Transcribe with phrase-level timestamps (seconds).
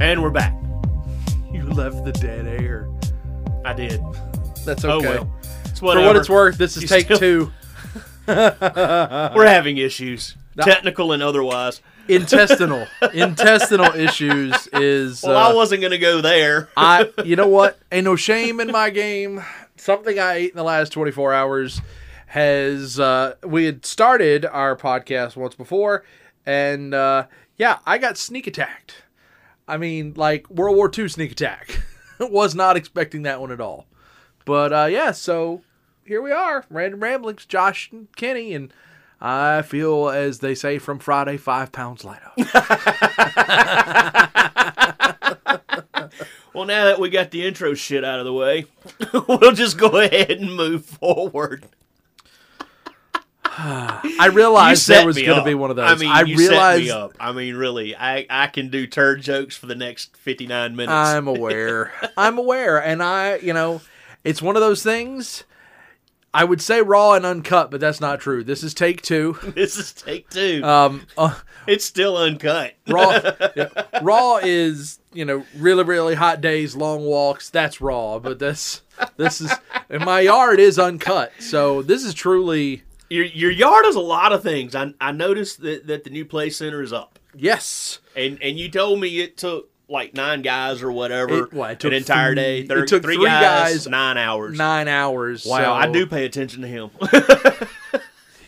[0.00, 0.54] And we're back.
[1.52, 2.88] You left the dead air.
[3.64, 4.00] I did.
[4.64, 5.08] That's Oh okay.
[5.08, 5.32] well.
[5.64, 7.52] It's For what it's worth, this is You take still- two.
[8.28, 11.82] We're having issues, technical and otherwise.
[12.06, 12.86] Intestinal.
[13.12, 15.24] Intestinal issues is.
[15.24, 16.68] Well, uh, I wasn't going to go there.
[16.76, 17.78] I, you know what?
[17.90, 19.44] Ain't no shame in my game.
[19.76, 21.80] Something I ate in the last 24 hours
[22.26, 23.00] has.
[23.00, 26.04] Uh, we had started our podcast once before,
[26.46, 27.26] and uh,
[27.56, 29.02] yeah, I got sneak attacked.
[29.70, 31.82] I mean, like World War II sneak attack.
[32.20, 33.86] Was not expecting that one at all.
[34.44, 35.62] But uh, yeah, so
[36.04, 38.72] here we are, random ramblings, Josh and Kenny, and
[39.20, 42.30] I feel as they say from Friday, five pounds lighter.
[46.52, 48.66] Well, now that we got the intro shit out of the way,
[49.28, 51.64] we'll just go ahead and move forward.
[53.58, 55.90] I realized there was going to be one of those.
[55.90, 57.12] I mean, you realized set me up.
[57.18, 60.92] I mean, really, I, I can do turd jokes for the next 59 minutes.
[60.92, 61.92] I'm aware.
[62.16, 63.80] I'm aware, and I, you know,
[64.24, 65.44] it's one of those things.
[66.32, 68.44] I would say raw and uncut, but that's not true.
[68.44, 69.36] This is take two.
[69.42, 70.62] this is take two.
[70.62, 71.34] Um, uh,
[71.66, 72.74] it's still uncut.
[72.88, 73.20] raw,
[73.56, 73.68] yeah,
[74.00, 77.50] raw is you know really really hot days, long walks.
[77.50, 78.82] That's raw, but this
[79.16, 79.52] this is
[79.88, 81.32] and my yard is uncut.
[81.40, 84.74] So this is truly Your, your yard is a lot of things.
[84.74, 87.18] I, I noticed that, that the new play center is up.
[87.36, 87.98] yes.
[88.16, 91.80] And and you told me it took like nine guys or whatever It- what, it
[91.80, 92.58] took an entire three- day.
[92.60, 94.56] it took three, three guys, guys, nine hours.
[94.56, 95.44] Nine hours.
[95.44, 96.90] Wow, so I do pay attention to him.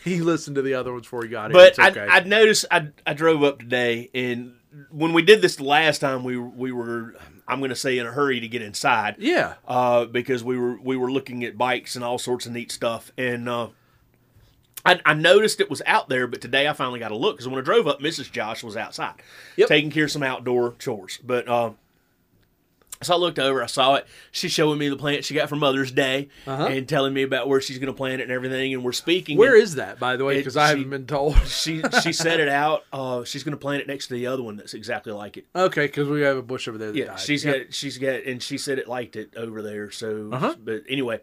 [0.05, 1.87] He listened to the other ones before he got but here.
[1.87, 2.07] It's okay.
[2.11, 4.55] I, I noticed I, I drove up today, and
[4.91, 7.15] when we did this the last time, we we were
[7.47, 9.15] I'm going to say in a hurry to get inside.
[9.21, 9.55] yeah.
[9.65, 13.13] uh, because we were we were looking at bikes and all sorts of neat stuff,
[13.17, 13.69] and uh,
[14.85, 16.27] I, I noticed it was out there.
[16.27, 18.31] But today I finally got a look because when I drove up, Mrs.
[18.31, 19.15] Josh was outside
[19.57, 19.69] Yep.
[19.69, 21.19] taking care of some outdoor chores.
[21.25, 21.71] But uh,
[23.03, 24.07] so I looked over, I saw it.
[24.31, 26.67] She's showing me the plant she got for Mother's Day Uh-huh.
[26.67, 28.73] and telling me about where she's going to plant it and everything.
[28.75, 29.37] And we're speaking.
[29.39, 30.37] Where is that, by the way?
[30.37, 31.37] Because I haven't been told.
[31.47, 32.85] she she set it out?
[32.93, 35.47] Uh, she's going to plant it next to the other one that's exactly like it.
[35.55, 36.93] Okay, because we have a bush over there.
[36.93, 37.21] That Yeah, died.
[37.21, 37.59] she's Yeah.
[37.59, 39.91] got she's got and she said it liked it over there.
[39.91, 40.55] So, Uh-huh.
[40.63, 41.21] but anyway,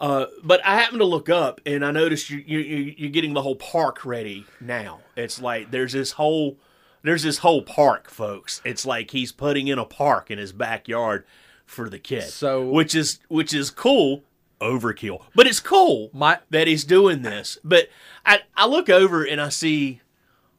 [0.00, 3.34] uh, but I happened to look up and I noticed you you you- you're getting
[3.34, 5.00] the whole park ready now.
[5.16, 6.56] It's like there's this whole
[7.02, 8.60] there's this whole park, folks.
[8.64, 11.24] It's like he's putting in a park in his backyard
[11.66, 12.24] for the kid.
[12.30, 14.24] So- which is which is cool.
[14.60, 17.56] Overkill, but it's cool My- that he's doing this.
[17.64, 17.88] But
[18.26, 20.02] I I look over and I see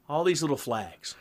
[0.10, 1.14] all these little flags.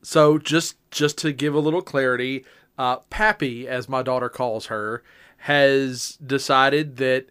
[0.00, 2.46] So just just to give a little clarity,
[2.78, 5.02] uh, Pappy, as my daughter calls her,
[5.36, 7.26] has decided that,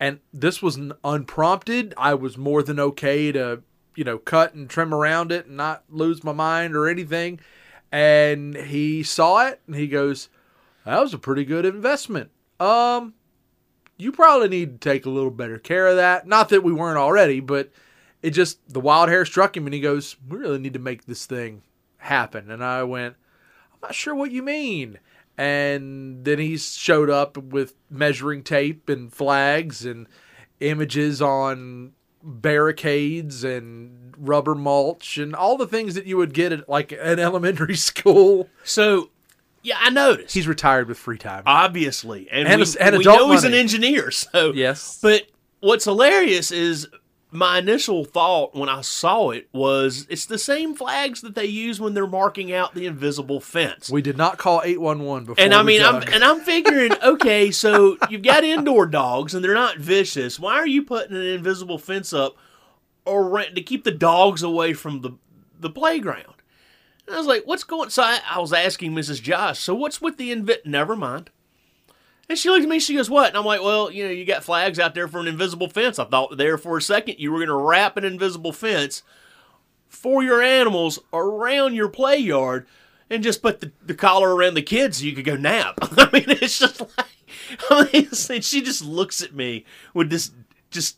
[0.00, 1.94] and this was unprompted.
[1.96, 3.62] I was more than okay to
[3.94, 7.40] you know cut and trim around it and not lose my mind or anything.
[7.90, 10.28] And he saw it and he goes,
[10.84, 13.14] "That was a pretty good investment." Um,
[13.96, 16.26] you probably need to take a little better care of that.
[16.26, 17.70] Not that we weren't already, but
[18.22, 21.04] it just the wild hair struck him and he goes, "We really need to make
[21.04, 21.62] this thing
[21.98, 23.16] happen." And I went,
[23.72, 24.98] "I'm not sure what you mean."
[25.36, 30.06] And then he showed up with measuring tape and flags and
[30.60, 36.68] images on barricades and rubber mulch and all the things that you would get at
[36.68, 38.48] like an elementary school.
[38.64, 39.10] So,
[39.62, 40.34] yeah, I noticed.
[40.34, 41.42] He's retired with free time.
[41.46, 44.10] obviously, and, And we, a- and we know he's an engineer.
[44.10, 44.98] So Yes.
[45.02, 45.22] but
[45.60, 46.88] what's hilarious is
[47.32, 51.80] my initial thought when I saw it was it's the same flags that they use
[51.80, 53.88] when they're marking out the invisible fence.
[53.90, 55.42] we did not call 811 before.
[55.42, 59.54] and I mean, I'm and I'm figuring, okay, so you've got indoor dogs and they're
[59.54, 60.38] not vicious.
[60.38, 62.36] Why are you putting an invisible fence up
[63.06, 65.12] or rent to keep the dogs away from the
[65.58, 66.34] the playground?
[67.06, 67.88] And I was like, what's going?
[67.90, 69.22] So I, I was asking Mrs.
[69.22, 70.64] Josh, so what's with the invi?
[70.66, 71.30] Never mind.
[72.32, 72.80] And she looked at me.
[72.80, 75.20] She goes, "What?" And I'm like, "Well, you know, you got flags out there for
[75.20, 75.98] an invisible fence.
[75.98, 79.02] I thought there for a second you were going to wrap an invisible fence
[79.86, 82.66] for your animals around your play yard
[83.10, 85.74] and just put the, the collar around the kids so you could go nap.
[85.82, 87.06] I mean, it's just like,
[87.70, 90.30] I mean, she just looks at me with this,
[90.70, 90.96] just,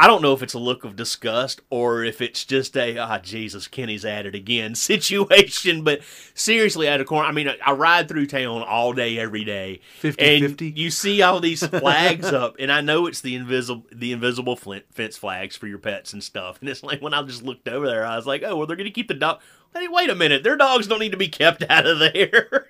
[0.00, 3.18] I don't know if it's a look of disgust or if it's just a, ah,
[3.18, 5.82] Jesus, Kenny's at it again situation.
[5.82, 6.02] But
[6.34, 9.80] seriously, at a corner, I mean, I, ride through town all day, every day.
[9.98, 10.74] 50, and 50.
[10.76, 14.84] you see all these flags up, and I know it's the invisible, the invisible flint,
[14.92, 16.60] fence flags for your pets and stuff.
[16.60, 18.76] And it's like when I just looked over there, I was like, oh, well, they're
[18.76, 19.40] going to keep the dog.
[19.74, 22.68] Hey, wait a minute, their dogs don't need to be kept out of there.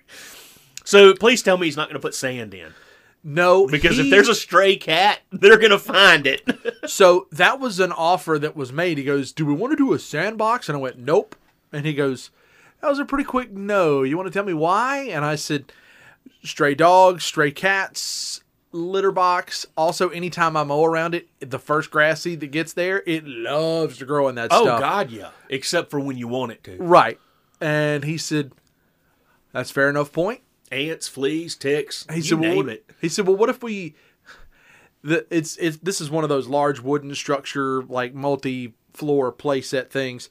[0.82, 2.72] so please tell me he's not going to put sand in
[3.24, 6.42] no because if there's a stray cat, they're going to find it.
[6.86, 8.96] So that was an offer that was made.
[8.96, 11.36] He goes, "Do we want to do a sandbox?" And I went, "Nope."
[11.70, 12.30] And he goes,
[12.80, 14.02] That was a pretty quick no.
[14.02, 15.00] You want to tell me why?
[15.10, 15.70] And I said,
[16.42, 18.42] stray dogs, stray cats,
[18.72, 19.66] litter box.
[19.76, 23.98] Also, anytime I mow around it, the first grass seed that gets there, it loves
[23.98, 24.78] to grow in that Oh stuff.
[24.78, 25.30] Oh God, yeah.
[25.48, 26.76] Except for when you want it to.
[26.78, 27.18] Right.
[27.60, 28.52] And he said,
[29.52, 30.40] that's fair enough point.
[30.70, 32.06] Ants, fleas, ticks.
[32.12, 32.90] He said, well, name what, it.
[33.00, 33.94] He said, well, what if we?
[35.02, 39.90] The, it's it's this is one of those large wooden structure like multi floor playset
[39.90, 40.28] things,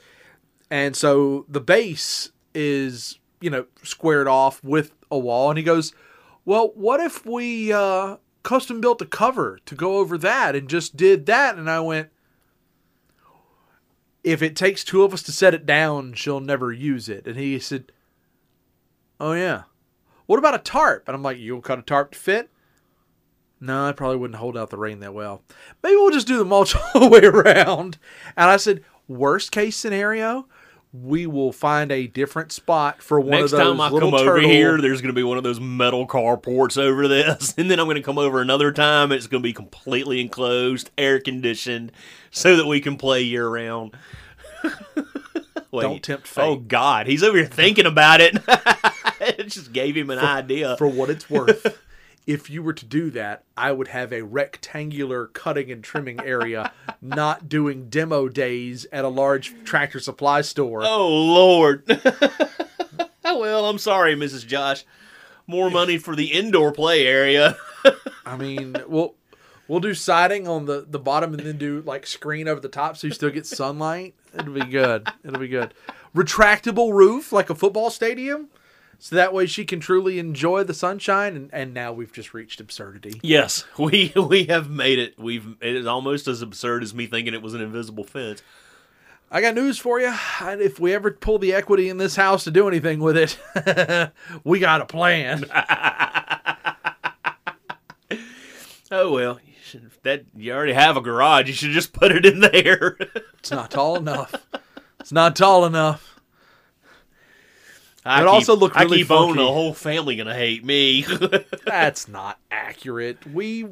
[0.70, 5.94] and so the base is you know squared off with a wall, and he goes,
[6.48, 10.96] well, what if we uh, custom built a cover to go over that and just
[10.96, 11.58] did that?
[11.58, 12.10] And I went.
[14.24, 17.28] If it takes two of us to set it down, she'll never use it.
[17.28, 17.92] And he said,
[19.20, 19.64] Oh, yeah.
[20.28, 21.08] What about a tarp?
[21.08, 22.50] And I'm like, You'll cut a tarp to fit?
[23.60, 25.42] No, I probably wouldn't hold out the rain that well.
[25.82, 27.98] Maybe we'll just do the mulch all the way around.
[28.36, 30.48] And I said, Worst case scenario,
[30.94, 34.14] we will find a different spot for one Next of those Next time I come
[34.14, 37.80] over here, there's going to be one of those metal carports over this, and then
[37.80, 39.12] I'm going to come over another time.
[39.12, 41.92] It's going to be completely enclosed, air conditioned,
[42.32, 43.96] so that we can play year round.
[45.72, 45.84] Wait.
[45.84, 46.44] Don't tempt oh, fate.
[46.44, 48.38] Oh God, he's over here thinking about it.
[49.28, 50.78] It just gave him an idea.
[50.78, 51.80] for what it's worth.
[52.28, 56.74] if you were to do that, I would have a rectangular cutting and trimming area,
[57.02, 60.84] not doing demo days at a large tractor supply store.
[60.84, 61.84] Oh Lord.
[63.24, 64.46] well, I'm sorry, Mrs.
[64.46, 64.84] Josh.
[65.48, 67.56] More money for the indoor play area.
[68.26, 69.16] I mean, we'll
[69.70, 72.98] we'll do siding on the the bottom and then do like screen over the top
[72.98, 74.14] so you still get sunlight.
[74.34, 75.08] It'll be good.
[75.24, 75.74] It'll be good.
[76.14, 78.50] Retractable roof like a football stadium.
[79.00, 82.60] So that way she can truly enjoy the sunshine and, and now we've just reached
[82.60, 83.20] absurdity.
[83.24, 85.18] yes, we we have made it.
[85.20, 88.42] We've it is almost as absurd as me thinking it was an invisible fence.
[89.30, 90.14] I got news for you.
[90.42, 94.12] If we ever pull the equity in this house to do anything with it,
[94.46, 95.44] we got a plan.
[98.90, 101.48] Oh well, you should, that you already have a garage.
[101.50, 102.98] You should just put it in there.
[103.40, 104.34] It's not tall enough.
[105.02, 106.17] It's not tall enough.
[108.08, 109.44] I keep- also looked I really keep owning funky.
[109.46, 111.06] the whole family gonna hate me.
[111.66, 113.26] That's not accurate.
[113.32, 113.68] We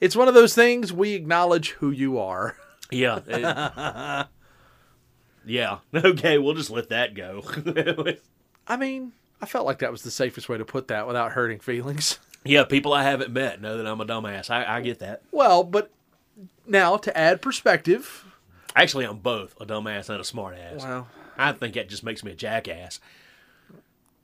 [0.00, 2.56] it's one of those things we acknowledge who you are.
[2.90, 3.20] yeah.
[3.26, 4.26] it-
[5.46, 5.78] yeah.
[5.94, 7.42] Okay, we'll just let that go.
[8.66, 11.60] I mean, I felt like that was the safest way to put that without hurting
[11.60, 12.18] feelings.
[12.44, 14.50] yeah, people I haven't met know that I'm a dumbass.
[14.50, 15.22] I, I get that.
[15.30, 15.90] Well, but
[16.66, 18.24] now to add perspective.
[18.74, 20.78] Actually, I'm both a dumbass and a smartass.
[20.82, 21.06] Wow.
[21.38, 23.00] I think that just makes me a jackass.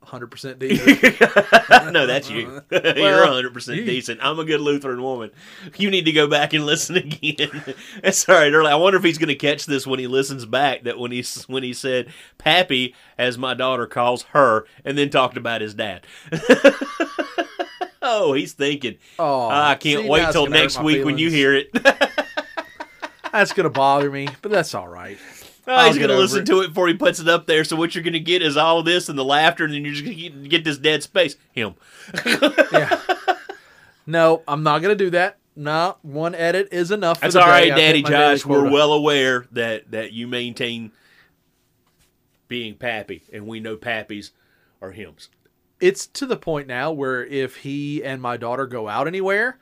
[0.06, 1.92] 100% decent.
[1.92, 2.42] no, that's you.
[2.70, 4.20] You're 100% you- decent.
[4.22, 5.30] I'm a good Lutheran woman.
[5.76, 7.74] You need to go back and listen again.
[8.02, 8.52] That's all right.
[8.52, 8.70] Early.
[8.70, 10.84] I wonder if he's going to catch this when he listens back.
[10.84, 15.36] That when he when he said "Pappy," as my daughter calls her, and then talked
[15.36, 16.06] about his dad.
[18.02, 18.98] oh, he's thinking.
[19.18, 21.72] Oh, I can't see, wait till next week when you hear it.
[23.32, 25.18] That's going to bother me, but that's all right.
[25.66, 26.46] Oh, he's going to listen it.
[26.46, 27.62] to it before he puts it up there.
[27.62, 29.94] So what you're going to get is all this and the laughter, and then you're
[29.94, 31.36] just going to get this dead space.
[31.52, 31.74] Him.
[32.72, 33.00] Yeah.
[34.06, 35.38] No, I'm not going to do that.
[35.54, 37.18] No, one edit is enough.
[37.18, 38.44] For That's the all right, Daddy Josh.
[38.44, 40.92] We're well aware that that you maintain
[42.48, 44.30] being pappy, and we know pappies
[44.80, 45.28] are hymns.
[45.78, 49.58] It's to the point now where if he and my daughter go out anywhere,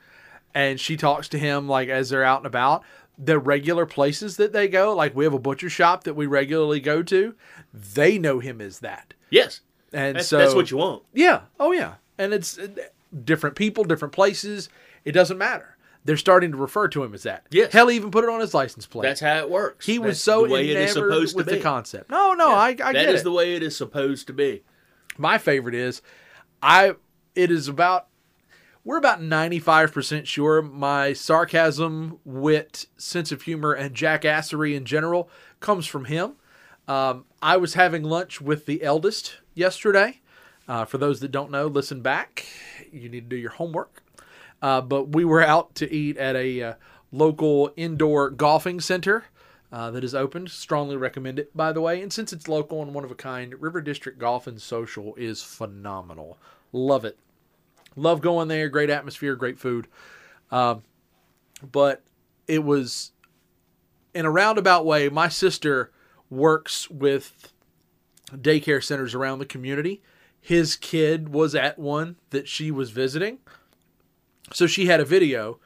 [0.53, 2.83] and she talks to him like as they're out and about,
[3.23, 6.79] the regular places that they go, like we have a butcher shop that we regularly
[6.79, 7.35] go to,
[7.73, 9.13] they know him as that.
[9.29, 9.61] Yes,
[9.93, 11.03] And that's, so that's what you want.
[11.13, 11.41] Yeah.
[11.59, 11.95] Oh, yeah.
[12.17, 12.67] And it's uh,
[13.23, 14.69] different people, different places.
[15.05, 15.77] It doesn't matter.
[16.03, 17.45] They're starting to refer to him as that.
[17.51, 17.71] Yes.
[17.71, 19.03] Hell, he even put it on his license plate.
[19.03, 19.85] That's how it works.
[19.85, 21.57] he was so the way it is supposed with to be.
[21.59, 22.09] the concept.
[22.09, 23.23] No, no, I, I That get is it.
[23.25, 24.63] the way it is supposed to be.
[25.17, 26.01] My favorite is,
[26.63, 26.95] I.
[27.35, 28.07] It is about.
[28.83, 34.85] We're about ninety five percent sure my sarcasm, wit, sense of humor, and jackassery in
[34.85, 36.33] general comes from him.
[36.87, 40.21] Um, I was having lunch with the eldest yesterday.
[40.67, 42.45] Uh, for those that don't know, listen back.
[42.91, 44.01] You need to do your homework.
[44.61, 46.73] Uh, but we were out to eat at a uh,
[47.11, 49.25] local indoor golfing center
[49.71, 50.49] uh, that is opened.
[50.49, 52.01] Strongly recommend it, by the way.
[52.01, 55.43] And since it's local and one of a kind, River District Golf and Social is
[55.43, 56.37] phenomenal.
[56.71, 57.17] Love it.
[57.95, 58.69] Love going there.
[58.69, 59.87] Great atmosphere, great food.
[60.49, 60.83] Um,
[61.71, 62.03] but
[62.47, 63.11] it was
[64.13, 65.09] in a roundabout way.
[65.09, 65.91] My sister
[66.29, 67.53] works with
[68.31, 70.01] daycare centers around the community.
[70.39, 73.39] His kid was at one that she was visiting.
[74.53, 75.59] So she had a video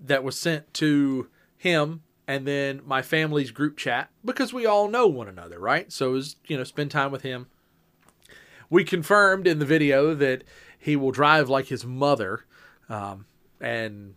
[0.00, 5.06] that was sent to him and then my family's group chat because we all know
[5.06, 5.92] one another, right?
[5.92, 7.48] So it was, you know, spend time with him.
[8.70, 10.44] we confirmed in the video that
[10.82, 12.44] he will drive like his mother,
[12.88, 13.26] um,
[13.60, 14.16] and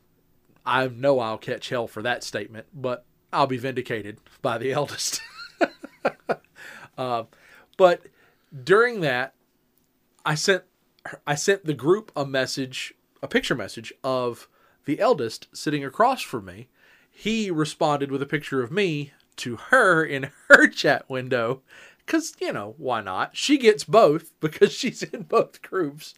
[0.66, 5.22] I know I'll catch hell for that statement, but I'll be vindicated by the eldest.
[6.98, 7.26] uh,
[7.78, 8.02] but
[8.64, 9.36] during that,
[10.26, 10.64] I sent
[11.28, 14.48] I sent the group a message, a picture message of
[14.86, 16.68] the eldest sitting across from me.
[17.12, 21.62] He responded with a picture of me to her in her chat window
[22.04, 23.38] because, you know, why not?
[23.38, 26.16] She gets both because she's in both groups.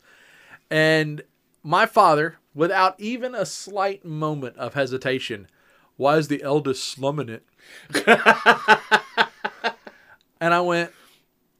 [0.69, 1.23] And
[1.63, 5.47] my father, without even a slight moment of hesitation,
[5.95, 7.43] why is the eldest slumming it?
[10.39, 10.91] and I went,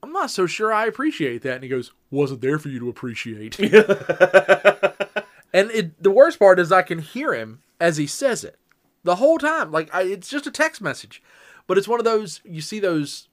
[0.03, 1.55] I'm not so sure I appreciate that.
[1.55, 3.59] And he goes, wasn't there for you to appreciate.
[5.53, 8.57] and it, the worst part is I can hear him as he says it
[9.03, 9.71] the whole time.
[9.71, 11.21] Like I, it's just a text message,
[11.65, 13.27] but it's one of those you see those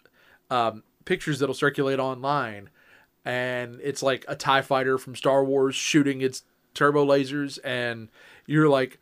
[0.50, 2.70] um, pictures that'll circulate online,
[3.24, 6.42] and it's like a Tie Fighter from Star Wars shooting its
[6.74, 8.08] turbo lasers, and
[8.46, 8.98] you're like,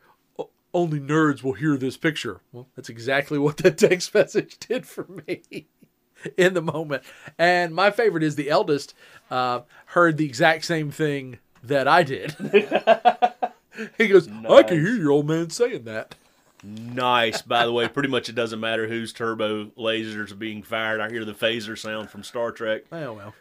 [0.73, 2.41] only nerds will hear this picture.
[2.51, 5.67] Well, that's exactly what that text message did for me.
[6.37, 7.03] In the moment,
[7.37, 8.93] and my favorite is the eldest
[9.29, 12.31] uh, heard the exact same thing that I did.
[13.97, 16.15] he goes, "I can hear your old man saying that."
[16.63, 17.41] Nice.
[17.41, 21.01] By the way, pretty much it doesn't matter whose turbo lasers are being fired.
[21.01, 22.83] I hear the phaser sound from Star Trek.
[22.89, 23.33] Oh well.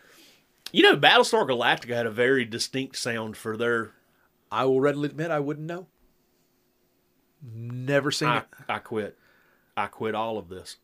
[0.72, 3.92] You know, Battlestar Galactica had a very distinct sound for their.
[4.50, 5.86] I will readily admit I wouldn't know.
[7.42, 8.44] Never seen I, it.
[8.68, 9.18] I quit.
[9.76, 10.76] I quit all of this.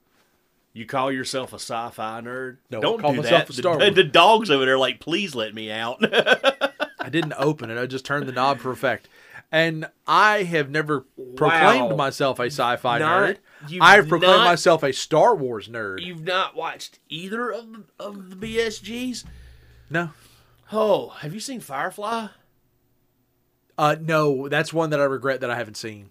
[0.72, 2.58] You call yourself a sci-fi nerd?
[2.70, 3.50] No, Don't call do myself that.
[3.50, 3.94] a Star the, Wars.
[3.96, 5.98] the dogs over there, like, please let me out.
[7.00, 7.78] I didn't open it.
[7.78, 9.08] I just turned the knob for effect.
[9.50, 11.96] And I have never proclaimed Wow.
[11.96, 13.36] myself a sci-fi Not-
[13.70, 13.80] nerd.
[13.80, 16.04] I have proclaimed not- myself a Star Wars nerd.
[16.04, 19.24] You've not watched either of of the BSGs?
[19.90, 20.10] No.
[20.72, 22.28] Oh, have you seen Firefly?
[23.76, 26.10] Uh, no, that's one that I regret that I haven't seen.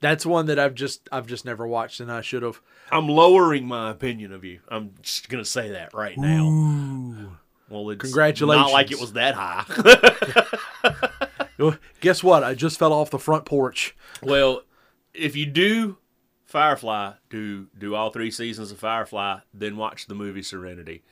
[0.00, 2.60] That's one that I've just I've just never watched and I should have.
[2.92, 4.60] I'm lowering my opinion of you.
[4.68, 7.32] I'm just gonna say that right now.
[7.68, 8.66] Well, it's Congratulations.
[8.68, 9.64] Not like it was that high.
[12.00, 12.44] Guess what?
[12.44, 13.96] I just fell off the front porch.
[14.22, 14.62] well,
[15.12, 15.98] if you do
[16.46, 21.02] Firefly, do do all three seasons of Firefly, then watch the movie Serenity.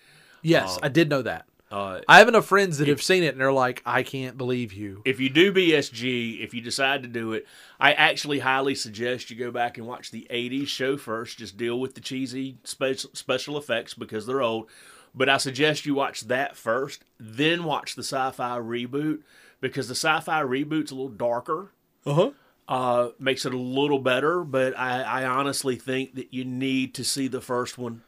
[0.47, 1.47] Yes, I did know that.
[1.71, 4.73] Uh, I have enough friends that have seen it and they're like, I can't believe
[4.73, 5.03] you.
[5.05, 7.45] if you do BSG, if you decide to do it,
[7.81, 11.39] I actually highly suggest you go back and watch the 80s show first.
[11.39, 14.69] Just deal with the cheesy special, special effects because they're old.
[15.13, 19.23] But I suggest you watch that first, then watch the sci fi reboot
[19.61, 21.73] because the sci fi reboot's a little darker.
[22.05, 22.31] Uh-huh.
[22.69, 27.05] Uh, makes it a little better, but I, I honestly think that you need to
[27.05, 28.03] see the first one.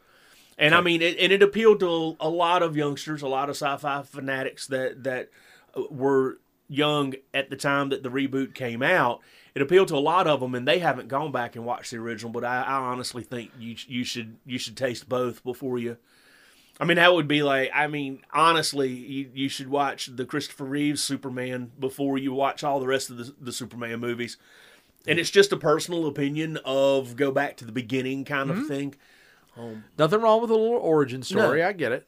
[0.59, 3.55] And I mean, it, and it appealed to a lot of youngsters, a lot of
[3.55, 5.29] sci-fi fanatics that that
[5.73, 9.21] uh, were young at the time that the reboot came out.
[9.55, 11.97] It appealed to a lot of them, and they haven't gone back and watched the
[11.97, 12.31] original.
[12.31, 15.95] But I, I honestly think you you should you should taste both before you.
[16.77, 17.71] I mean, that would be like.
[17.73, 22.81] I mean, honestly, you, you should watch the Christopher Reeves Superman before you watch all
[22.81, 24.35] the rest of the, the Superman movies.
[25.07, 28.95] And it's just a personal opinion of go back to the beginning kind of thing.
[29.97, 31.61] Nothing wrong with a little origin story.
[31.61, 31.67] No.
[31.67, 32.07] I get it.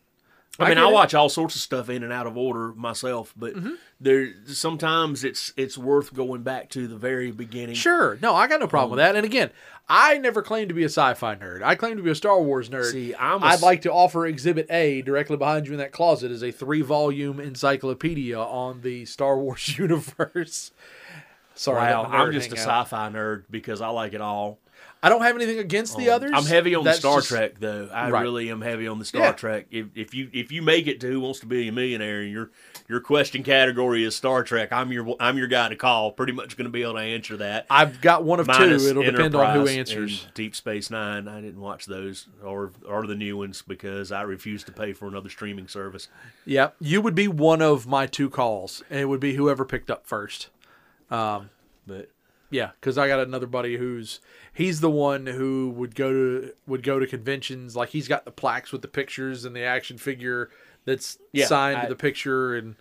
[0.60, 0.94] I, mean, get I it.
[0.94, 3.76] watch all sorts of stuff in and out of order myself, but mm-hmm.
[4.02, 7.76] there sometimes it's it's worth going back to the very beginning.
[7.76, 8.18] Sure.
[8.22, 9.16] No, I got no problem um, with that.
[9.16, 9.50] And again,
[9.88, 11.64] I never claimed to be a sci-fi nerd.
[11.64, 12.92] I claim to be a Star Wars nerd.
[12.92, 16.32] See, I'm a I'd like to offer Exhibit A directly behind you in that closet
[16.32, 20.72] is a three-volume encyclopedia on the Star Wars universe.
[21.56, 24.60] Sorry, wow, I'm just a sci-fi nerd because I like it all.
[25.04, 26.32] I don't have anything against the um, others.
[26.36, 27.90] I'm heavy on That's the Star just- Trek though.
[27.92, 28.22] I Right.
[28.22, 29.32] really am heavy on the Star Yeah.
[29.32, 29.66] Trek.
[29.72, 32.32] If, if you if you make it to Who Wants to Be a Millionaire and
[32.32, 32.52] your
[32.88, 36.12] your question category is Star Trek, I'm your I'm your guy to call.
[36.12, 37.66] Pretty much going to be able to answer that.
[37.72, 38.90] I've got one of Minus two.
[38.90, 40.28] It'll depend on who answers.
[40.36, 41.28] Deep Space Nine.
[41.28, 45.08] I didn't watch those or or the new ones because I refuse to pay for
[45.08, 46.10] another streaming service.
[46.46, 49.90] Yeah, you would be one of my two calls, and it would be whoever picked
[49.90, 50.50] up first.
[51.10, 51.50] Um,
[51.88, 52.10] but
[52.52, 54.20] Yeah, because I got another buddy who's
[54.54, 57.76] he's the one who would go to would go to conventions.
[57.76, 60.50] Like he's got the plaques with the pictures and the action figure
[60.86, 62.76] that's Yeah, signed I- to the picture, and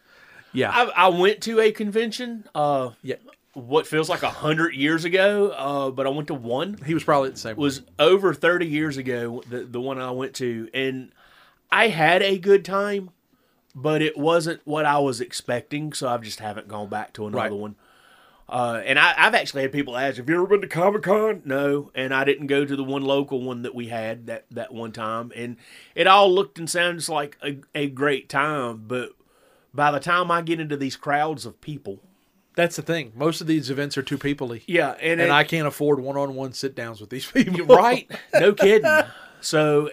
[0.53, 2.45] yeah, I, I went to a convention.
[2.55, 3.17] Uh, yeah,
[3.55, 5.51] what feels like a hundred years ago.
[5.51, 6.77] Uh, but I went to one.
[6.85, 7.57] he was probably the same.
[7.57, 11.13] was over 30 years ago the, the one i went to and
[11.71, 13.11] i had a good time
[13.75, 17.43] but it wasn't what i was expecting so i just haven't gone back to another
[17.51, 17.53] Right.
[17.53, 17.75] one
[18.51, 21.43] Uh, and I, I've actually had people ask, "Have you ever been to Comic Con?"
[21.45, 24.75] No, and I didn't go to the one local one that we had that that
[24.75, 25.57] one time, and
[25.95, 28.85] it all looked and sounded like a, a great time.
[28.89, 29.11] But
[29.73, 32.01] by the time I get into these crowds of people,
[32.57, 33.13] That's the thing.
[33.15, 34.63] Most of these events are too peoply.
[34.67, 37.67] yeah, and, And it- I can't afford one-on-one sit-downs with these people.
[37.67, 38.11] right?
[38.35, 38.91] No kidding.
[39.43, 39.89] So,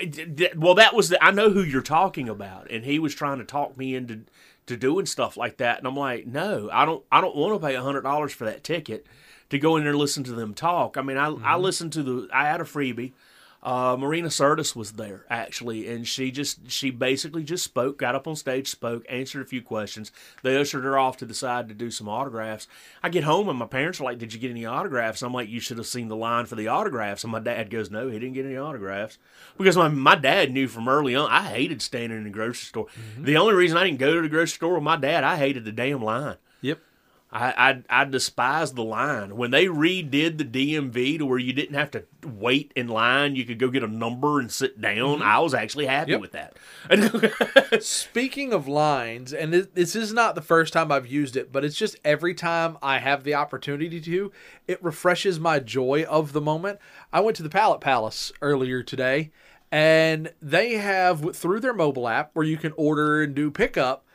[0.57, 1.23] well, that was the.
[1.23, 4.21] I know who you're talking about, and he was trying to talk me into
[4.67, 7.03] to doing stuff like that, and I'm like, no, I don't.
[7.11, 9.05] I don't want to pay a hundred dollars for that ticket
[9.49, 10.97] to go in there and listen to them talk.
[10.97, 11.61] I mean, I I mm-hmm.
[11.61, 12.29] listened to the.
[12.31, 13.13] I had a freebie.
[13.67, 18.25] Uh, Marina Sirtis was there actually, and she just she basically just spoke, got up
[18.25, 20.09] on stage, spoke, answered a few questions.
[20.41, 22.69] They ushered her off to the side to do some autographs.
[23.03, 25.49] I get home and my parents are like, "Did you get any autographs?" I'm like,
[25.49, 28.17] "You should have seen the line for the autographs." And my dad goes, "No, he
[28.17, 29.17] didn't get any autographs,"
[29.57, 32.87] because my my dad knew from early on I hated standing in the grocery store.
[33.17, 35.65] The only reason I didn't go to the grocery store with my dad, I hated
[35.65, 36.37] the damn line.
[36.61, 36.79] Yep.
[37.29, 39.35] I, I I despise the line.
[39.35, 43.43] When they redid the DMV to where you didn't have to wait in line, you
[43.43, 45.19] could go get a number and sit down.
[45.19, 45.23] Mm-hmm.
[45.23, 46.21] I was actually happy Yep.
[46.21, 46.55] with that.
[47.83, 51.65] Speaking of lines, and this, this is not the first time I've used it, but
[51.65, 54.31] it's just every time I have the opportunity to,
[54.67, 56.79] it refreshes my joy of the moment.
[57.11, 59.31] I went to the Pallet Palace earlier today,
[59.69, 64.05] and they have through their mobile app where you can order and do pickup.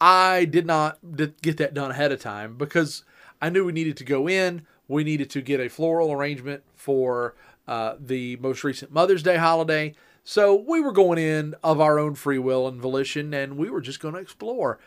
[0.00, 0.98] I did not
[1.42, 3.04] get that done ahead of time because
[3.42, 4.66] I knew we needed to go in.
[4.88, 7.34] We needed to get a floral arrangement for
[7.68, 9.94] uh, the most recent Mother's Day holiday.
[10.24, 13.80] So we were going in of our own free will and volition, and we were
[13.80, 14.78] just going to explore.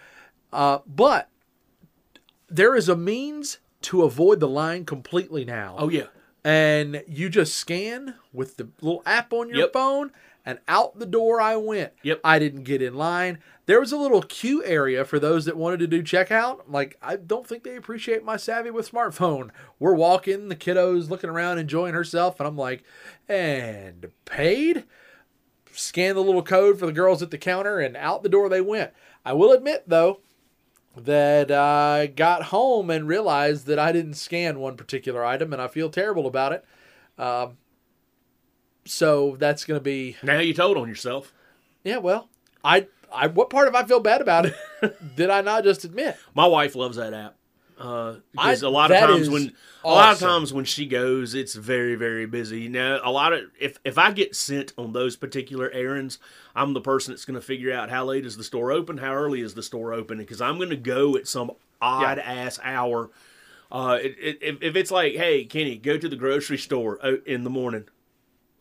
[0.52, 1.30] Uh, but
[2.48, 6.06] there is a means to avoid the line completely now oh yeah,
[6.44, 9.74] and you just scan with the little app on your Yep.
[9.74, 10.12] phone
[10.46, 11.94] and out the door I went.
[12.04, 12.22] Yep.
[12.24, 13.40] I didn't get in line.
[13.66, 16.62] There was a little queue area for those that wanted to do checkout.
[16.68, 19.52] Like I don't think they appreciate my savvy with smartphone.
[19.80, 22.84] We're walking, the kiddo's looking around enjoying herself and I'm like,
[23.28, 24.84] "And paid?"
[25.72, 28.62] Scan the little code for the girls at the counter and out the door they
[28.62, 28.92] went.
[29.26, 30.20] I will admit though,
[30.96, 35.68] that I got home and realized that I didn't scan one particular item, and I
[35.68, 36.66] feel terrible about it.
[37.18, 37.58] Um,
[38.86, 41.34] so that's going to be now you told on yourself.
[41.84, 41.98] yeah.
[41.98, 42.30] Well,
[42.64, 44.56] I I what part of I feel bad about it
[45.16, 46.18] did I not just admit?
[46.34, 47.36] My wife loves that app.
[47.78, 51.34] Uh, because I- a lot of times when a lot of times when she goes,
[51.34, 52.62] it's very very busy.
[52.62, 56.20] You know, a lot of if if I get sent on those particular errands,
[56.56, 59.14] I'm the person that's going to figure out how late is the store open, how
[59.14, 63.10] early is the store open, because I'm going to go at some odd ass hour.
[63.72, 67.16] Uh, it, it, if, if it's like, hey Kenny, go to the grocery store uh,
[67.26, 67.86] in the morning.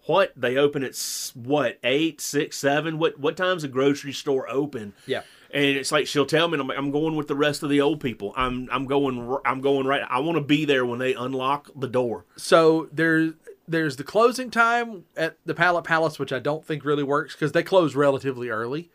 [0.07, 0.97] What they open at
[1.35, 2.99] what eight, six, seven?
[2.99, 4.95] What what time's the grocery store open?
[5.07, 5.23] Yeah.
[5.53, 7.71] and it's like she'll tell me, and I'm, like, I'm going with the rest of
[7.71, 8.33] the old people.
[8.37, 10.03] I'm I'm going I'm going right.
[10.09, 12.25] I want to be there when they unlock the door.
[12.37, 13.35] So there's
[13.69, 17.53] there's the closing time at the Pallet Palace, which I don't think really works because
[17.53, 18.91] they close relatively early,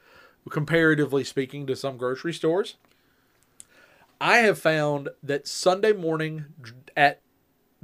[0.49, 2.75] comparatively speaking to some grocery stores.
[4.19, 6.45] I have found that Sunday morning
[6.95, 7.21] at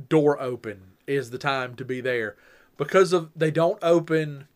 [0.10, 2.36] door open is the time to be there
[2.78, 4.48] because of they don't open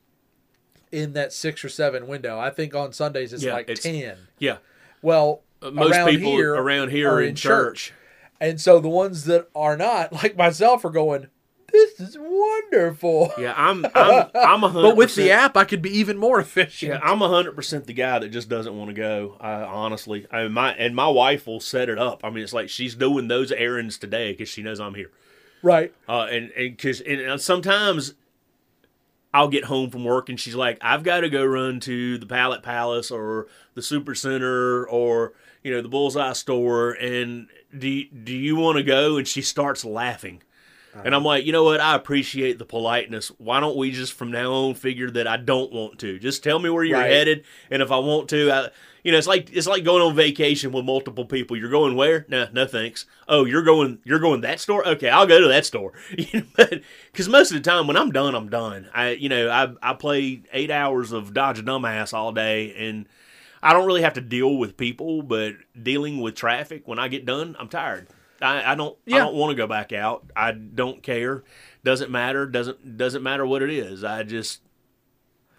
[0.92, 2.40] in that six or seven window.
[2.40, 4.18] I think on Sundays it's Yeah, like it's- ten.
[4.40, 4.58] Yeah,
[5.02, 7.94] Well, uh, most around people here around here are in church.
[8.40, 11.28] and so the ones that are not, like myself, are going.
[11.70, 13.34] This is wonderful.
[13.38, 14.88] Yeah, I'm I'm I'm a hundred.
[14.90, 16.94] But with the app, I could be even more efficient.
[16.94, 19.36] Yeah, I'm hundred percent the guy that just doesn't want to go.
[19.42, 22.22] I, honestly, I, my and my wife will set it up.
[22.24, 25.12] I mean, it's like she's doing those errands today because she knows I'm here.
[25.62, 25.94] Right.
[26.08, 28.14] Uh, and and because and, and sometimes
[29.34, 32.26] I'll get home from work and she's like, I've got to go run to the
[32.26, 36.92] Pallet Palace or the Super Center or you know the Bullseye Store.
[36.92, 39.18] And do do you want to go?
[39.18, 40.42] And she starts laughing.
[41.06, 41.80] And I'm like, you know what?
[41.80, 43.30] I appreciate the politeness.
[43.38, 46.20] Why don't we just from now on figure that I don't want to?
[46.20, 47.12] Just tell me where you're Right.
[47.12, 48.70] headed, and if I want to, I,
[49.04, 51.56] you know, it's like it's like going on vacation with multiple people.
[51.56, 52.26] You're going where?
[52.28, 53.06] No, no thanks.
[53.28, 54.86] Oh, you're going you're going that store?
[54.88, 55.94] Okay, I'll go to that store.
[56.56, 58.90] Because most of the time when I'm done, I'm done.
[58.94, 63.08] I you know I I play eight hours of Dodge a Dumbass all day, and
[63.64, 67.26] I don't really have to deal with people, but dealing with traffic when I get
[67.26, 68.08] done, I'm tired.
[68.42, 70.30] I, I don't I don't want to go back out.
[70.36, 71.44] I don't care.
[71.84, 72.46] Doesn't matter.
[72.46, 74.04] Doesn't doesn't matter what it is.
[74.04, 74.62] I just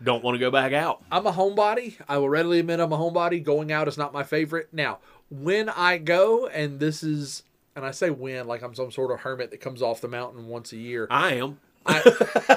[0.03, 1.03] don't want to go back out.
[1.11, 1.97] I'm a homebody.
[2.09, 3.43] I will readily admit I'm a homebody.
[3.43, 4.69] Going out is not my favorite.
[4.73, 4.99] Now,
[5.31, 7.43] when I go, and this is,
[7.75, 10.47] and I say when, like I'm some sort of hermit that comes off the mountain
[10.47, 11.07] once a year.
[11.11, 11.59] I am.
[11.87, 12.03] I,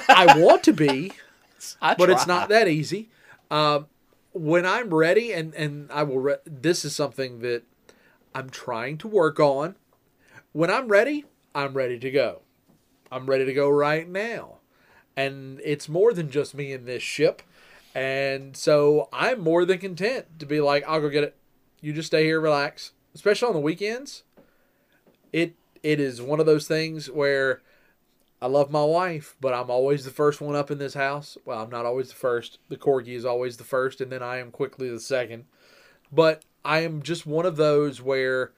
[0.10, 1.14] I want to be,
[1.82, 3.10] I but it's not that easy.
[3.50, 3.88] Um,
[4.34, 6.20] when I'm ready, and and I will.
[6.20, 7.64] Re- this is something that
[8.36, 9.76] I'm trying to work on.
[10.54, 12.42] When I'm ready, I'm ready to go.
[13.12, 14.58] I'm ready to go right now.
[15.16, 17.42] And it's more than just me in this ship.
[17.94, 21.36] And so I'm more than content to be like, I'll go get it.
[21.82, 22.94] You just stay here, relax.
[23.14, 24.24] Especially on the weekends.
[25.34, 27.62] It it is one of those things where
[28.42, 31.38] I love my wife, but I'm always the first one up in this house.
[31.46, 32.60] Well, I'm not always the first.
[32.70, 35.46] The corgi is always the first, and then I am quickly the second.
[36.12, 38.52] But I am just one of those where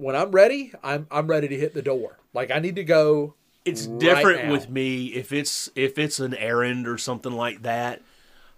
[0.00, 2.18] when I'm ready, I'm I'm ready to hit the door.
[2.32, 3.34] Like I need to go.
[3.64, 4.52] It's right different now.
[4.52, 8.02] with me if it's if it's an errand or something like that.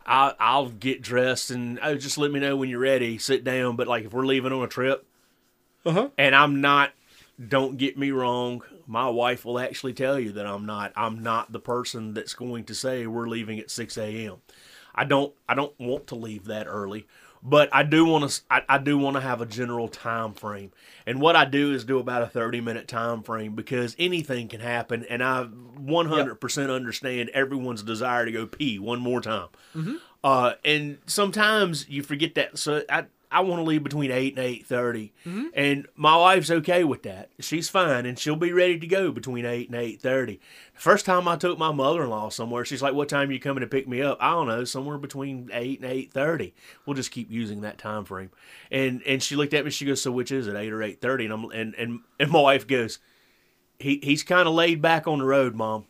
[0.05, 3.19] I, I'll get dressed and oh, just let me know when you're ready.
[3.19, 3.77] Sit down.
[3.77, 5.07] But like if we're leaving on a trip,
[5.85, 6.09] Uh-huh.
[6.19, 6.93] and I'm not.
[7.49, 8.63] Don't get me wrong.
[8.87, 10.93] My wife will actually tell you that I'm not.
[10.97, 14.37] I'm not the person that's going to say we're leaving at 6 a.m.
[14.95, 15.33] I don't.
[15.49, 17.07] I don't want to leave that early,
[17.43, 18.41] but I do want to.
[18.51, 20.71] I, I do want to have a general time frame.
[21.07, 24.61] And what I do is do about a 30 minute time frame because anything can
[24.61, 29.49] happen, and I 100% understand everyone's desire to go pee one more time.
[30.23, 32.59] Uh, and sometimes you forget that.
[32.59, 34.67] So I I want to leave between eight and eight
[35.55, 37.31] and my wife's okay with that.
[37.41, 40.41] She's fine, and she'll be ready to go between eight and eight thirty.
[40.75, 43.33] The first time I took my mother in law somewhere, she's like, "What time are
[43.33, 46.55] you coming to pick me up?" I don't know, somewhere between eight and eight thirty.
[46.87, 48.31] We'll just keep using that time frame.
[48.71, 49.71] And and she looked at me.
[49.71, 51.25] She goes, "So which is it, eight or eight 30?
[51.25, 52.99] And I'm and and and my wife goes,
[53.79, 55.87] "He he's kind of laid back on the road, mom."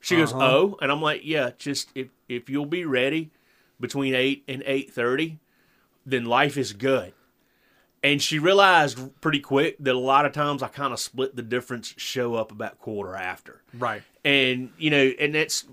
[0.00, 0.44] She goes, Uh-huh.
[0.44, 3.30] "Oh," and I'm like, "Yeah, just if if you'll be ready
[3.78, 5.38] between eight and eight thirty,
[6.06, 7.12] then life is good."
[8.02, 11.42] And she realized pretty quick that a lot of times I kind of split the
[11.42, 14.02] difference, show up about quarter after, Right.
[14.24, 15.66] and you know, and that's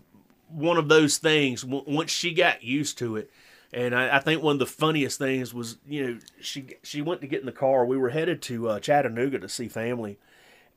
[0.50, 1.62] one of those things.
[1.62, 3.32] w- Once she got used to it,
[3.72, 7.22] and I, I think one of the funniest things was, you know, she she went
[7.22, 7.86] to get in the car.
[7.86, 10.18] We were headed to uh, Chattanooga to see family,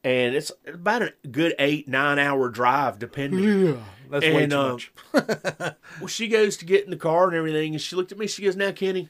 [0.05, 3.43] and it's about a good eight nine hour drive, depending.
[3.67, 3.77] Yeah.
[4.09, 4.93] That's way And, too um, much.
[5.99, 8.27] Well, she goes to get in the car and everything, and she looked at me.
[8.29, 9.09] She goes, "Now, Kenny,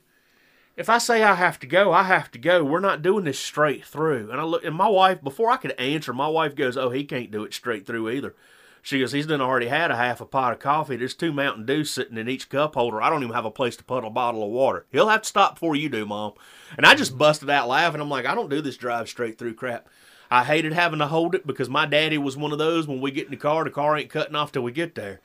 [0.77, 2.65] if I say I have to go, I have to go.
[2.65, 5.73] We're not doing this straight through." And I look, and my wife, before I could
[5.73, 8.35] answer, my wife goes, "Oh, he can't do it straight through either."
[8.83, 10.97] She goes, "He's done already had a half a pot of coffee.
[10.97, 13.03] There's two Mountain Dew sitting in each cup holder.
[13.03, 14.87] I don't even have a place to put a bottle of water.
[14.91, 16.33] He'll have to stop before you do, Mom."
[16.79, 18.01] And I just busted out laughing.
[18.01, 19.87] I'm like, "I don't do this drive straight through crap."
[20.31, 22.87] I hated having to hold it because my daddy was one of those.
[22.87, 25.21] When we get in the car, the car ain't cutting off till we get there.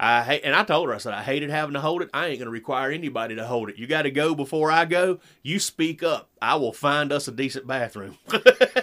[0.00, 2.10] I hate, and I told her, I said, I hated having to hold it.
[2.14, 3.78] I ain't going to require anybody to hold it.
[3.78, 5.18] You got to go before I go.
[5.42, 6.30] You speak up.
[6.40, 8.16] I will find us a decent bathroom.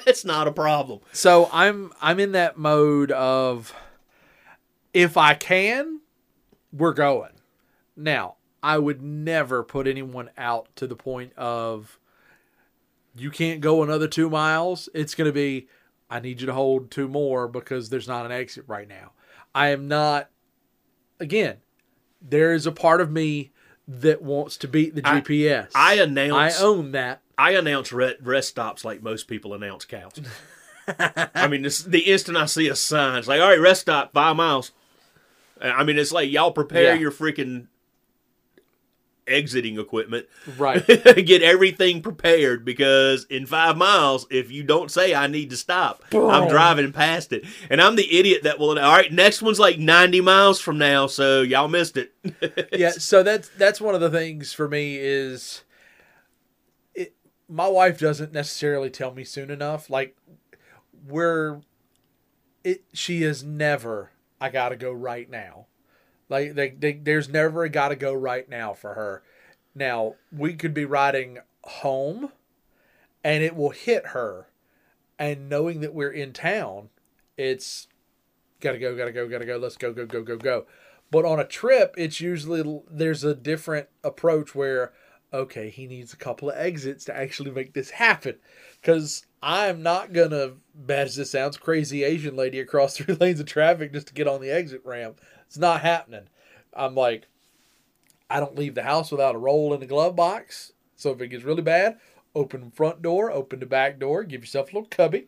[0.06, 0.99] it's not a problem.
[1.13, 3.73] So I'm I'm in that mode of
[4.93, 6.01] if I can,
[6.73, 7.32] we're going.
[7.95, 11.97] Now, I would never put anyone out to the point of
[13.15, 14.89] you can't go another two miles.
[14.93, 15.69] It's going to be
[16.10, 19.12] I need you to hold two more because there's not an exit right now.
[19.54, 20.30] I am not.
[21.19, 21.58] Again,
[22.21, 23.51] there is a part of me
[23.88, 25.69] that wants to beat the GPS.
[25.75, 27.21] I announce, I own that.
[27.38, 30.13] I announce re- rest stops like most people announce cows.
[30.88, 34.13] I mean, this, the instant I see a sign, it's like, all right, rest stop,
[34.13, 34.71] five miles.
[35.62, 36.99] I mean, it's like y'all prepare Yeah.
[36.99, 37.67] your freaking
[39.28, 40.28] exiting equipment.
[40.58, 40.86] Right.
[40.88, 46.04] get everything prepared because in five miles, if you don't say I need to stop,
[46.14, 48.78] I'm driving past it, and I'm the idiot that will.
[48.80, 52.14] All right, next one's like 90 miles from now, so y'all missed it.
[52.72, 55.64] yeah so that's that's one of the things for me is
[56.94, 57.14] it
[57.48, 60.16] my wife doesn't necessarily tell me soon enough like
[61.08, 61.62] we're
[62.64, 65.68] it she is never i gotta go right now
[66.30, 69.24] like they, they, there's never a gotta go right now for her
[69.74, 72.32] now we could be riding home
[73.24, 74.48] and it will hit her
[75.18, 76.90] and knowing that we're in town
[77.38, 77.88] it's
[78.60, 80.66] gotta go gotta go gotta go let's go go go go go
[81.12, 84.94] but on a trip, it's usually there's a different approach where,
[85.34, 88.36] okay, he needs a couple of exits to actually make this happen.
[88.82, 93.46] Because I'm not gonna, bad as this sounds, crazy Asian lady across three lanes of
[93.46, 95.22] traffic just to get on the exit ramp.
[95.56, 96.28] It's not happening.
[96.74, 97.28] I'm like,
[98.30, 100.74] I don't leave the house without a roll in the glove box.
[100.98, 101.98] So if it gets really bad,
[102.36, 105.28] open the front door, open the back door, give yourself a little cubby.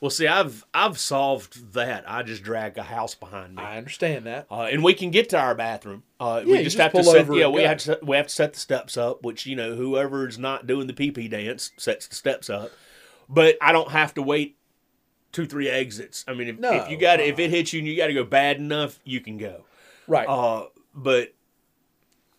[0.00, 2.02] well, see, I've I've solved that.
[2.10, 3.62] I just drag a house behind me.
[3.62, 4.46] I understand that.
[4.50, 6.02] Uh, and we can get to our bathroom.
[6.18, 7.32] Uh, Yeah, we just just have to set.
[7.32, 7.68] Yeah, we go.
[7.68, 9.22] have to we have to set the steps up.
[9.22, 12.72] Which you know, whoever's not doing the pee pee dance sets the steps up.
[13.28, 14.56] But I don't have to wait
[15.32, 16.24] two three exits.
[16.28, 18.14] I mean, if, No, if you got if it hits you and you got to
[18.14, 19.64] go bad enough, you can go.
[20.06, 20.26] Right.
[20.28, 21.32] Uh, but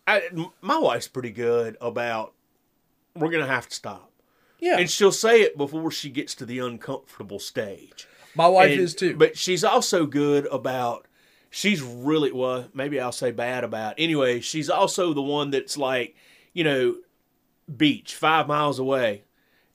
[0.08, 2.34] I, m- my wife's pretty good about
[3.16, 4.10] we're gonna have to stop.
[4.60, 4.78] Yeah.
[4.78, 8.08] and she'll say it before she gets to the uncomfortable stage.
[8.36, 9.16] My wife And- is too.
[9.16, 11.08] But she's also good about.
[11.50, 12.68] She's really well.
[12.74, 13.96] Maybe I'll say bad about.
[13.98, 16.16] Anyway, she's also the one that's like,
[16.54, 16.96] you know,
[17.76, 19.24] beach five miles away,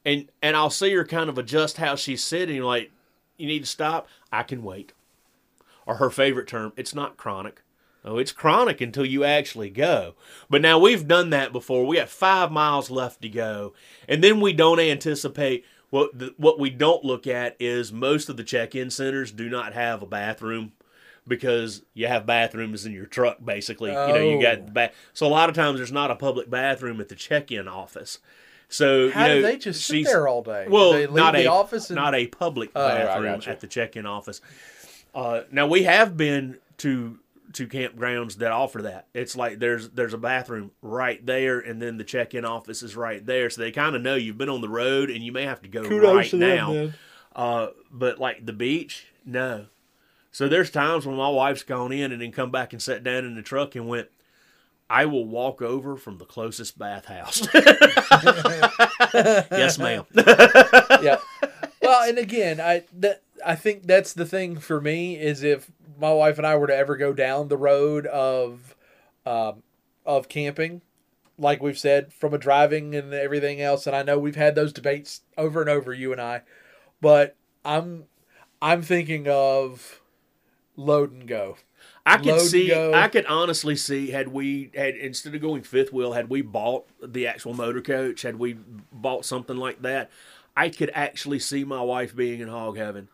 [0.05, 2.62] and and I'll see her kind of adjust how she's sitting.
[2.62, 2.90] Like,
[3.38, 4.09] you need to stop.
[4.33, 4.92] I can wait.
[5.87, 7.62] Or her favorite term, it's not chronic.
[8.05, 10.14] Oh, it's chronic until you actually go.
[10.49, 11.85] But now we've done that before.
[11.87, 13.72] We have five miles left to go,
[14.09, 15.64] and then we don't anticipate.
[15.90, 19.72] What the, what we don't look at is most of the check-in centers do not
[19.72, 20.72] have a bathroom
[21.29, 23.38] because you have bathrooms in your truck.
[23.44, 24.42] Basically, you know you Oh.
[24.42, 27.14] got the ba- so a lot of times there's not a public bathroom at the
[27.14, 28.18] check-in office.
[28.68, 30.66] So How you know, do they just sit there all day?
[30.68, 33.50] Well, they leave not the a office and not a public Oh, right, bathroom gotcha.
[33.50, 34.40] at the check-in office.
[35.14, 37.18] Uh, now we have been to
[37.52, 39.07] to campgrounds that offer that.
[39.14, 43.24] It's like there's there's a bathroom right there, and then the check-in office is right
[43.24, 45.62] there, so they kind of know you've been on the road and you may have
[45.62, 46.90] to go right now.
[47.35, 49.66] Uh, but like the beach, no.
[50.33, 53.24] So there's times when my wife's gone in and then come back and sat down
[53.24, 54.09] in the truck and went,
[54.88, 57.46] I will walk over from the closest bathhouse.
[59.53, 60.05] yes, ma'am.
[60.14, 61.18] yeah.
[61.83, 66.12] Well, and again, I that I think that's the thing for me is if my
[66.12, 68.77] wife and I were to ever go down the road of
[69.25, 69.62] um,
[70.05, 70.83] of camping,
[71.38, 74.72] like we've said, from a driving and everything else, and I know we've had those
[74.72, 76.42] debates over and over, you and I,
[77.01, 78.05] but I'm
[78.62, 80.01] I'm thinking of
[80.77, 81.57] load and go.
[82.07, 82.73] I could see.
[82.73, 86.87] I could honestly see had we had instead of going fifth wheel, had we bought
[87.03, 88.57] the actual motor coach, had we
[88.92, 90.11] bought something like that,
[90.57, 93.09] I could actually see my wife being in hog heaven.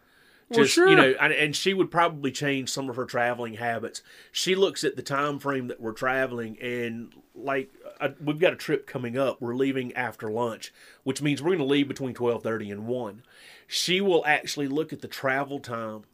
[0.50, 0.88] Well, sure.
[0.88, 4.02] you know, and, and she would probably change some of her traveling habits.
[4.30, 8.56] She looks at the time frame that we're traveling, and like uh, we've got a
[8.56, 9.40] trip coming up.
[9.40, 10.72] We're leaving after lunch,
[11.04, 13.22] which means we're going to leave between twelve thirty and one.
[13.66, 16.04] She will actually look at the travel time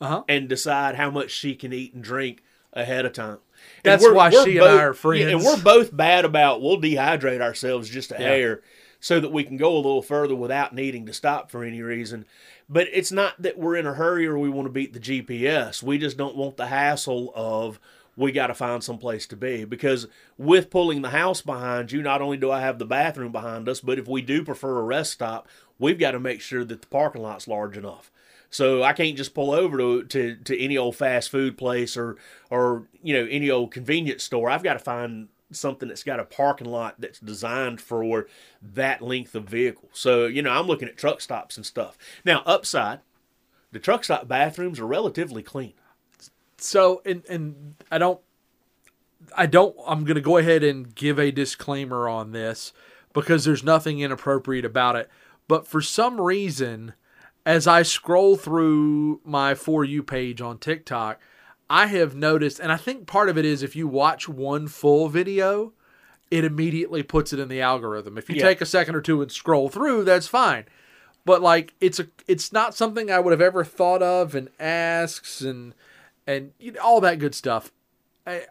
[0.00, 0.24] Uh-huh.
[0.28, 3.38] and decide how much she can eat and drink ahead of time.
[3.84, 7.40] And That's why she and I are yeah, and we're both bad about we'll dehydrate
[7.42, 8.28] ourselves just a Yeah.
[8.28, 8.62] hair
[9.00, 12.24] so that we can go a little further without needing to stop for any reason.
[12.68, 15.82] But it's not that we're in a hurry or we want to beat the GPS.
[15.82, 17.80] We just don't want the hassle of
[18.16, 20.06] we got to find some place to be because
[20.38, 23.80] with pulling the house behind you, not only do I have the bathroom behind us,
[23.80, 26.86] but if we do prefer a rest stop, we've got to make sure that the
[26.88, 28.10] parking lot's large enough.
[28.50, 32.16] So I can't just pull over to, to, to any old fast food place or
[32.50, 34.50] or you know any old convenience store.
[34.50, 38.26] I've got to find something that's got a parking lot that's designed for
[38.60, 39.88] that length of vehicle.
[39.92, 41.96] So you know I'm looking at truck stops and stuff.
[42.24, 43.00] Now upside,
[43.70, 45.74] the truck stop bathrooms are relatively clean.
[46.58, 48.20] So and and I don't
[49.36, 52.72] I don't I'm going to go ahead and give a disclaimer on this
[53.12, 55.08] because there's nothing inappropriate about it.
[55.46, 56.94] But for some reason
[57.46, 61.20] as I scroll through my for you page on TikTok,
[61.68, 65.08] I have noticed and I think part of it is if you watch one full
[65.08, 65.72] video,
[66.30, 68.18] it immediately puts it in the algorithm.
[68.18, 68.42] If you Yeah.
[68.42, 70.64] take a second or two and scroll through, that's fine.
[71.24, 75.40] But like it's a it's not something I would have ever thought of and asks
[75.40, 75.74] and
[76.26, 77.72] and you know, all that good stuff.
[78.26, 78.46] I,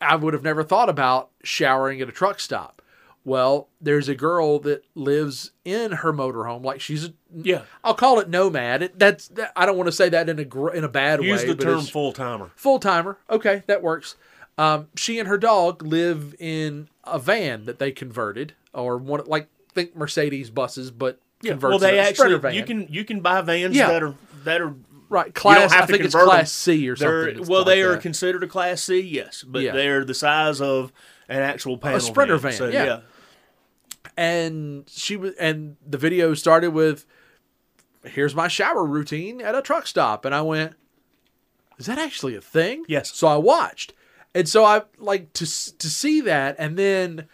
[0.00, 2.79] I would have never thought about showering at a truck stop.
[3.24, 7.62] Well, there's a girl that lives in her motorhome, like she's a, Yeah.
[7.84, 8.82] I'll call it nomad.
[8.82, 11.22] It, that's that, I don't want to say that in a gr- in a bad
[11.22, 11.46] Use way.
[11.48, 12.50] Use the term full timer.
[12.56, 13.18] full timer.
[13.28, 14.16] Okay, that works.
[14.56, 19.48] Um, she and her dog live in a van that they converted, or one like
[19.74, 22.54] think Mercedes buses, but converts Well, they a actually van.
[22.54, 23.88] you can you can buy vans Yeah.
[23.88, 24.74] that are that are
[25.10, 25.72] right class.
[25.72, 27.48] I think it's class C or They're, something.
[27.48, 28.00] Well, like they are that.
[28.02, 29.72] considered a Class C, yes, but Yeah.
[29.72, 30.92] they're the size of
[31.28, 32.50] an actual panel a Sprinter van.
[32.52, 32.84] van, So, yeah.
[32.84, 33.00] yeah.
[34.16, 37.06] And she was and the video started with
[38.04, 40.24] here's my shower routine at a truck stop.
[40.24, 40.74] And i went
[41.78, 42.84] is that actually a thing?
[42.88, 43.12] Yes.
[43.14, 43.92] so i watched.
[44.34, 47.26] And so i like to to see that and then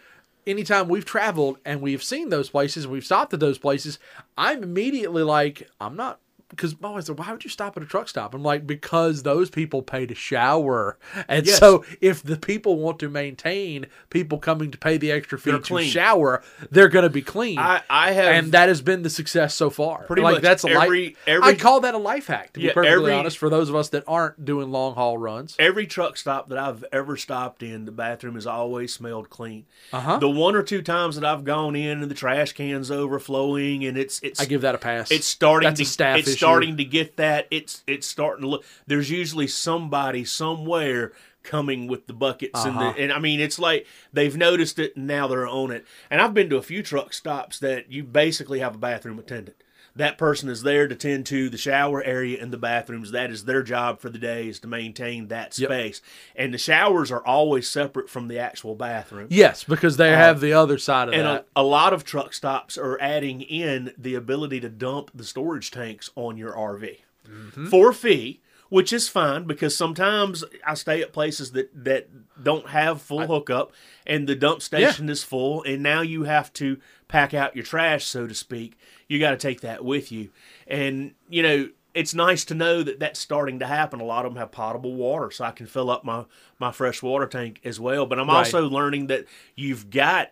[0.45, 3.99] anytime we've traveled and we've seen those places and we've stopped at those places
[4.37, 7.85] i'm immediately like i'm not because my wife said, why would you stop at a
[7.85, 8.33] truck stop?
[8.33, 10.97] I'm like, because those people pay to shower.
[11.27, 11.57] And Yes.
[11.59, 15.59] so if the people want to maintain people coming to pay the extra fee They're
[15.59, 15.89] to clean.
[15.89, 17.59] shower, they're going to be clean.
[17.59, 20.03] I, I have and that has been the success so far.
[20.05, 21.17] Pretty like much that's a every- life.
[21.27, 22.53] every- I call that a life hack.
[22.53, 25.17] To be Yeah, perfectly every- honest, for those of us that aren't doing long haul
[25.17, 25.55] runs.
[25.59, 29.65] every truck stop that I've ever stopped in, the bathroom has always smelled clean.
[29.91, 30.17] Uh-huh.
[30.17, 33.97] The one or two times that I've gone in and the trash cans overflowing and
[33.97, 35.11] it's it's I give that a pass.
[35.11, 38.47] it's starting That's to a staff it's starting to get that it's it's starting to
[38.49, 41.11] look there's usually somebody somewhere
[41.43, 42.93] coming with the buckets and Uh-huh.
[42.93, 45.85] the and I mean it's like they've noticed it and now they're on it.
[46.09, 49.55] And I've been to a few truck stops that you basically have a bathroom attendant.
[49.97, 53.11] That person is there to tend to the shower area and the bathrooms.
[53.11, 55.67] That is their job for the day is to maintain that Yep.
[55.69, 56.01] space.
[56.35, 59.27] And the showers are always separate from the actual bathroom.
[59.29, 61.19] Yes, because they have the other side of that.
[61.19, 61.47] And a, that.
[61.55, 66.09] a lot of truck stops are adding in the ability to dump the storage tanks
[66.15, 66.97] on your RV
[67.29, 67.67] Mm-hmm.
[67.67, 72.07] for a fee, which is fine because sometimes I stay at places that, that
[72.41, 73.71] don't have full hookup
[74.05, 78.05] and the dump station is full, and now you have to pack out your trash,
[78.05, 78.77] so to speak.
[79.07, 80.29] You got to take that with you.
[80.67, 83.99] And, you know, it's nice to know that that's starting to happen.
[83.99, 86.25] A lot of them have potable water, so I can fill up my,
[86.59, 88.05] my fresh water tank as well.
[88.05, 88.37] But I'm Right.
[88.37, 90.31] also learning that you've got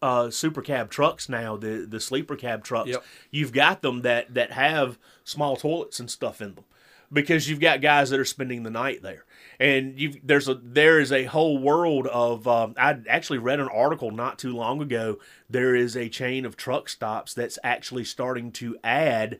[0.00, 2.88] uh, super cab trucks now, the the sleeper cab trucks.
[2.90, 3.04] Yep.
[3.30, 6.64] You've got them that that have small toilets and stuff in them
[7.12, 9.24] because you've got guys that are spending the night there.
[9.60, 13.68] And you there's a there is a whole world of um, I actually read an
[13.68, 15.18] article not too long ago.
[15.48, 19.38] There is a chain of truck stops that's actually starting to add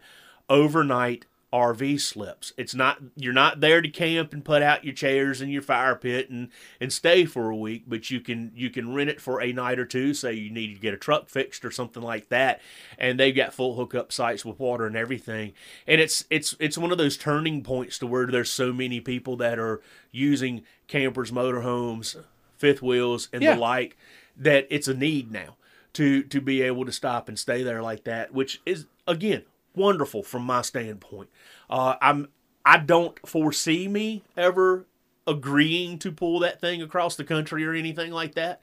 [0.49, 2.53] overnight RV slips.
[2.57, 5.95] It's not you're not there to camp and put out your chairs and your fire
[5.95, 6.49] pit and
[6.81, 9.79] and stay for a week, but you can you can rent it for a night
[9.79, 10.15] or two.
[10.15, 12.61] Say you need to get a truck fixed or something like that,
[12.99, 15.53] and they've got full hookup sites with water and everything.
[15.87, 19.37] And it's it's it's one of those turning points to where there's so many people
[19.37, 22.17] that are using campers, motorhomes,
[22.57, 23.55] fifth wheels, and Yeah.
[23.55, 23.97] the like
[24.37, 25.57] that it's a need now
[25.93, 29.43] to to be able to stop and stay there like that, which is again
[29.75, 31.31] wonderful from my standpoint.
[31.69, 32.29] Uh, I'm
[32.65, 34.87] I don't foresee me ever
[35.27, 38.61] agreeing to pull that thing across the country or anything like that.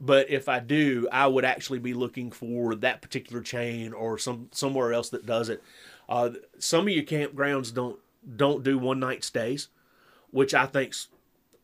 [0.00, 4.48] But if I do, I would actually be looking for that particular chain or some
[4.52, 5.62] somewhere else that does it.
[6.08, 7.98] Uh, some of your campgrounds don't
[8.36, 9.68] don't do one night stays,
[10.30, 11.08] which I think's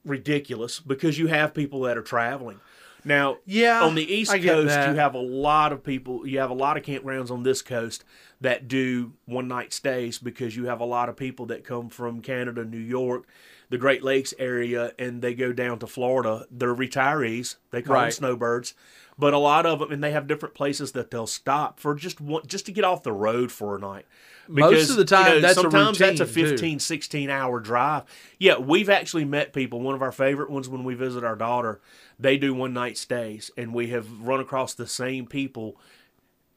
[0.04, 2.60] ridiculous because you have people that are traveling.
[3.06, 4.88] Now, Yeah, on the East Coast, that.
[4.90, 6.26] you have a lot of people.
[6.26, 8.04] You have a lot of campgrounds on this coast
[8.40, 12.20] that do one night stays because you have a lot of people that come from
[12.20, 13.24] Canada, New York,
[13.70, 16.46] the Great Lakes area, and they go down to Florida.
[16.50, 17.56] They're retirees.
[17.70, 18.02] They call Right.
[18.06, 18.74] them snowbirds.
[19.18, 22.20] But a lot of them, and they have different places that they'll stop for just
[22.20, 24.04] one, just to get off the road for a night.
[24.48, 26.50] Most of the time, that's a sometimes that's a routine, too.
[26.50, 28.04] 15, 16 hour drive.
[28.38, 29.80] Yeah, we've actually met people.
[29.80, 31.80] One of our favorite ones when we visit our daughter,
[32.18, 35.76] they do one night stays, and we have run across the same people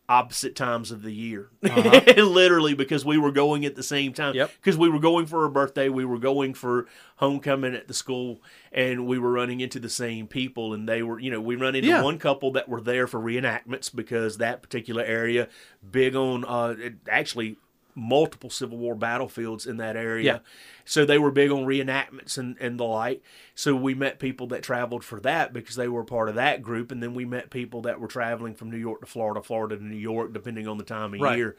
[0.07, 1.49] opposite times of the year.
[1.61, 4.29] Literally, because we were going at the same time.
[4.29, 4.37] Uh-huh.
[4.39, 4.51] Yep.
[4.59, 8.41] Because we were going for her birthday, we were going for homecoming at the school,
[8.71, 10.73] and we were running into the same people.
[10.73, 12.01] And they were, you know, we run into Yeah.
[12.01, 15.47] one couple that were there for reenactments because that particular area,
[15.91, 16.73] big on, uh,
[17.07, 17.57] actually,
[17.99, 20.23] multiple Civil War battlefields in that area.
[20.23, 20.39] Yeah.
[20.85, 23.21] So they were big on reenactments and, and the like.
[23.53, 26.91] So we met people that traveled for that because they were part of that group.
[26.91, 29.83] And then we met people that were traveling from New York to Florida, Florida to
[29.83, 31.37] New York, depending on the time of Right.
[31.37, 31.57] year.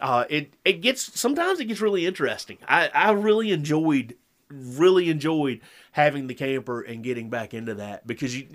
[0.00, 2.58] Uh, it, it gets, sometimes it gets really interesting.
[2.68, 4.16] I, I really enjoyed,
[4.50, 5.60] really enjoyed
[5.92, 8.48] having the camper and getting back into that because you,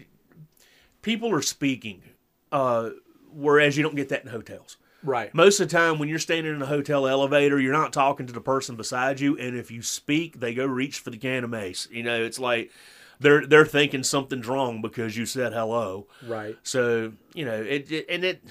[1.01, 2.03] people are speaking,
[2.51, 2.91] uh,
[3.32, 5.33] whereas you don't get that in hotels Right.
[5.33, 8.33] most of the time when you're standing in a hotel elevator you're not talking to
[8.33, 11.49] the person beside you and if you speak they go reach for the can of
[11.49, 12.71] mace you know it's like
[13.19, 16.57] they're they're thinking something's wrong because you said hello Right.
[16.63, 18.43] so you know it, it and it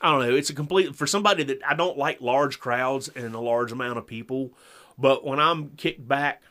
[0.00, 3.34] i don't know it's a complete for somebody that i don't like large crowds and
[3.34, 4.52] a large amount of people
[4.98, 6.42] but when i'm kicked back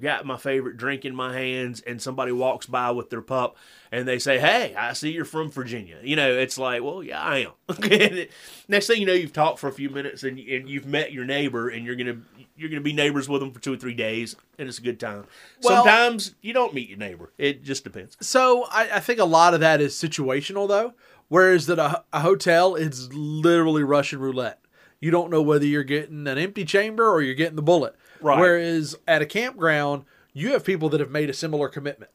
[0.00, 3.56] got my favorite drink in my hands and somebody walks by with their pup
[3.90, 5.96] and they say, Hey, I see you're from Virginia.
[6.02, 7.52] You know, it's like, well, yeah, I am.
[8.68, 11.24] Next thing you know, you've talked for a few minutes and, and you've met your
[11.24, 12.20] neighbor and you're going to,
[12.56, 14.82] you're going to be neighbors with them for two or three days and it's a
[14.82, 15.24] good time.
[15.62, 17.32] Well- Sometimes you don't meet your neighbor.
[17.38, 18.16] It just depends.
[18.20, 20.92] So I, I think a lot of that is situational, though.
[21.28, 24.60] Whereas that a, a hotel, it's literally Russian roulette.
[25.00, 27.94] You don't know whether you're getting an empty chamber or you're getting the bullet.
[28.20, 28.38] Right.
[28.38, 32.10] Whereas at a campground, you have people that have made a similar commitment.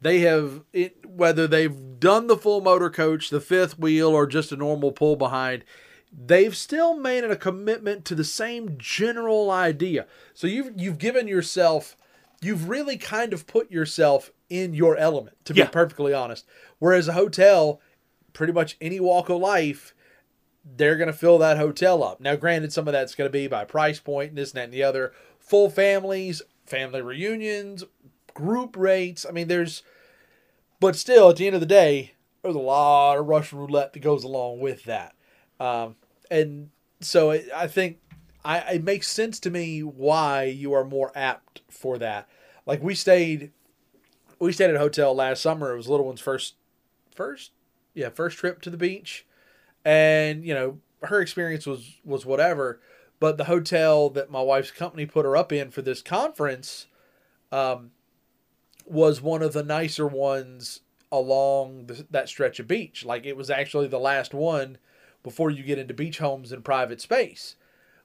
[0.00, 4.52] They have it, whether they've done the full motor coach, the fifth wheel, or just
[4.52, 5.64] a normal pull behind.
[6.12, 10.06] They've still made it a commitment to the same general idea.
[10.34, 11.96] So you've you've given yourself,
[12.40, 15.36] you've really kind of put yourself in your element.
[15.46, 15.64] To Yeah.
[15.64, 16.46] be perfectly honest.
[16.78, 17.80] Whereas a hotel,
[18.32, 19.94] pretty much any walk of life,
[20.64, 22.20] they're going to fill that hotel up.
[22.20, 24.64] Now, granted, some of that's going to be by price point and this and that
[24.64, 25.12] and the other.
[25.48, 27.84] Full families, family reunions,
[28.34, 29.24] group rates.
[29.26, 29.82] I mean, there's,
[30.80, 34.00] but still, at the end of the day, there's a lot of Russian roulette that
[34.00, 35.14] goes along with that.
[35.58, 35.96] Um,
[36.30, 36.70] and
[37.00, 37.98] so it, I think
[38.44, 42.28] I, it makes sense to me why you are more apt for that.
[42.66, 43.52] Like we stayed
[44.38, 45.72] we stayed at a hotel last summer.
[45.72, 46.54] It was little one's first,
[47.14, 47.52] first,
[47.94, 49.26] yeah, first trip to the beach,
[49.84, 52.80] and you know her experience was was whatever.
[53.20, 56.86] But the hotel that my wife's company put her up in for this conference,
[57.50, 57.90] um,
[58.86, 63.04] was one of the nicer ones along the, that stretch of beach.
[63.04, 64.78] Like it was actually the last one
[65.22, 67.56] before you get into beach homes and private space,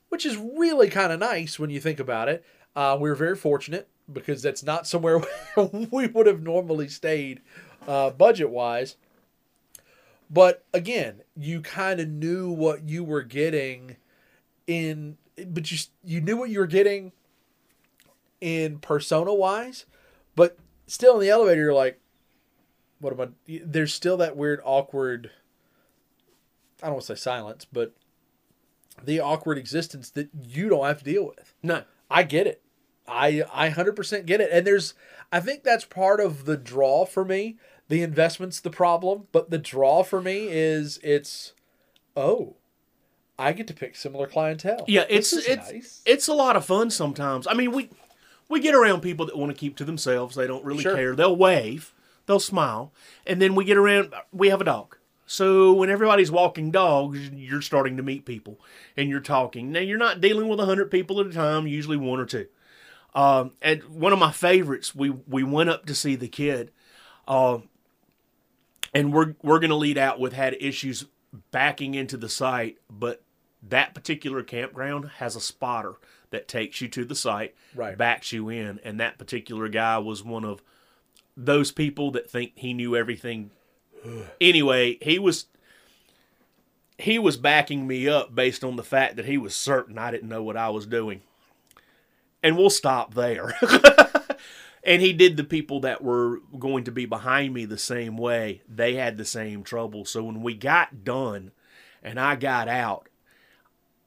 [0.09, 2.45] which is really kind of nice when you think about it.
[2.76, 5.22] Uh, we were very fortunate because that's not somewhere
[5.91, 7.41] we would have normally stayed
[7.88, 8.95] uh, budget wise.
[10.30, 13.97] But again, you kind of knew what you were getting
[14.68, 17.11] in, but you you knew what you were getting
[18.41, 19.86] in persona wise,
[20.36, 20.57] but
[20.88, 21.99] still in the elevator, you're like,
[22.99, 23.61] what am I?
[23.66, 25.32] There's still that weird, awkward.
[26.82, 27.93] I don't want to say silence, but
[29.01, 31.53] the awkward existence that you don't have to deal with.
[31.64, 31.84] No.
[32.09, 32.61] I get it.
[33.07, 34.49] I I hundred percent get it.
[34.51, 34.93] And there's
[35.32, 37.57] I think that's part of the draw for me.
[37.89, 41.53] The investment's the problem, but the draw for me is it's
[42.16, 42.55] oh,
[43.38, 44.86] I get to pick similar clientele.
[44.88, 46.02] Yeah, it's it's nice.
[46.06, 47.48] it's a lot of fun sometimes.
[47.48, 47.90] I mean, we
[48.50, 50.36] we get around people that want to keep to themselves.
[50.36, 50.96] They don't really Sure.
[50.96, 51.16] care.
[51.16, 51.94] They'll wave,
[52.26, 52.94] they'll smile,
[53.26, 54.14] and then we get around.
[54.32, 54.98] We have a dog.
[55.26, 58.60] So when everybody's walking dogs, you're starting to meet people
[58.98, 59.72] and you're talking.
[59.72, 61.66] Now you're not dealing with hundred people at a time.
[61.66, 62.48] Usually one or two.
[63.16, 66.72] Um, and one of my favorites, we we went up to see the kid,
[67.28, 67.60] uh,
[68.94, 71.06] and we're we're gonna lead out with had issues
[71.52, 73.24] backing into the site, but
[73.62, 75.96] that particular campground has a spotter
[76.32, 77.98] that takes you to the site, Right.
[77.98, 80.62] backs you in, and that particular guy was one of
[81.38, 83.52] those people that think he knew everything.
[84.42, 85.46] anyway, he was
[87.00, 90.30] he was backing me up based on the fact that he was certain I didn't
[90.30, 91.22] know what I was doing.
[92.44, 93.56] And we'll stop there.
[94.84, 98.62] and he did the people that were going to be behind me the same way.
[98.68, 100.04] They had the same trouble.
[100.06, 101.52] So when we got done
[102.04, 103.08] and I got out,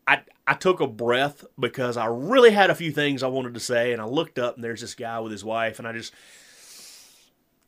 [0.07, 3.61] I I took a breath because I really had a few things I wanted to
[3.61, 6.13] say and I looked up and there's this guy with his wife and I just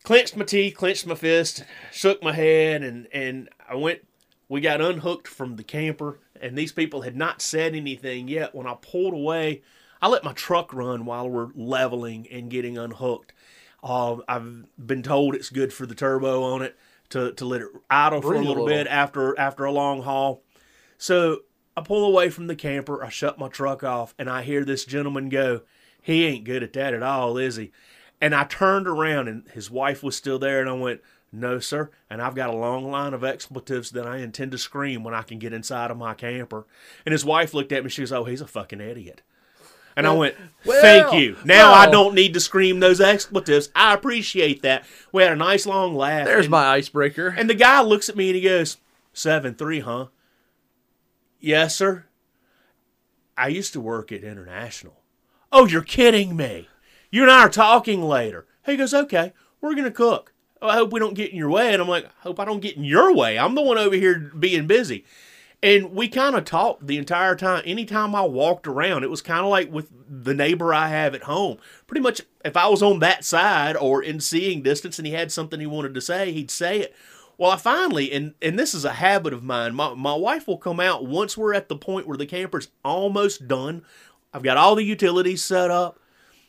[0.05, 4.07] clenched my teeth, clenched my fist, shook my head and and I went
[4.51, 8.67] we got unhooked from the camper and these people had not said anything yet when
[8.67, 9.63] I pulled away
[10.01, 13.33] I let my truck run while we're leveling and getting unhooked.
[13.83, 16.77] Uh, I've been told it's good for the turbo on it
[17.11, 18.67] to, to let it idle for a little, little.
[18.67, 20.43] bit after after a long haul.
[20.97, 21.41] So
[21.77, 24.85] I pull away from the camper, I shut my truck off, and I hear this
[24.85, 25.63] gentleman go,
[26.03, 27.71] He ain't good at that at all, is he?
[28.21, 31.91] And I turned around and his wife was still there, and I went, No, sir.
[32.11, 35.23] And I've got a long line of expletives that I intend to scream when I
[35.23, 36.67] can get inside of my camper.
[37.07, 39.23] And his wife looked at me, she goes, Oh, he's a fucking idiot.
[39.99, 41.37] And I went, well, Thank you.
[41.45, 43.69] Now I don't need to scream those expletives.
[43.75, 44.85] I appreciate that.
[45.11, 46.25] We had a nice long laugh.
[46.25, 47.35] There's and- my icebreaker.
[47.37, 48.77] and the guy looks at me and he goes,
[49.13, 50.07] Seven three, huh?
[51.41, 52.05] Yes, sir.
[53.37, 55.03] I used to work at International.
[55.51, 56.69] Oh, you're kidding me.
[57.11, 58.47] You and I are talking later.
[58.65, 60.33] He goes, Okay, we're gonna cook.
[60.63, 61.73] Oh, I hope we don't get in your way.
[61.73, 63.37] And I'm like, I hope I don't get in your way.
[63.37, 65.05] I'm the one over here being busy.
[65.61, 67.63] And we kind of talked the entire time.
[67.65, 71.25] Anytime I walked around, it was kind of like with the neighbor I have at
[71.25, 71.59] home.
[71.89, 75.33] Pretty much, if I was on that side or in seeing distance and he had
[75.33, 76.95] something he wanted to say, he'd say it.
[77.37, 80.59] Well, I finally, and, and this is a habit of mine, my, my wife will
[80.59, 83.83] come out once we're at the point where the camper's almost done.
[84.33, 85.99] I've got all the utilities set up.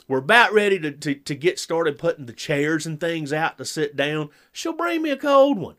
[0.08, 3.66] We're about ready to, to, to get started putting the chairs and things out to
[3.66, 4.30] sit down.
[4.52, 5.76] She'll bring me a cold one.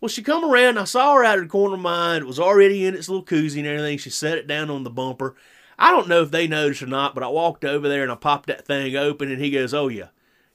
[0.00, 0.78] Well, she come around.
[0.78, 2.16] I saw her out of the corner of my eye.
[2.16, 3.98] It was already in its little koozie and everything.
[3.98, 5.34] She set it down on the bumper.
[5.78, 8.14] I don't know if they noticed or not, but I walked over there and I
[8.14, 10.08] popped that thing open, and he goes, "Oh yeah,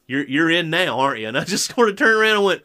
[0.08, 2.62] you're you're in now, aren't you?" And I just sort of turned around and went,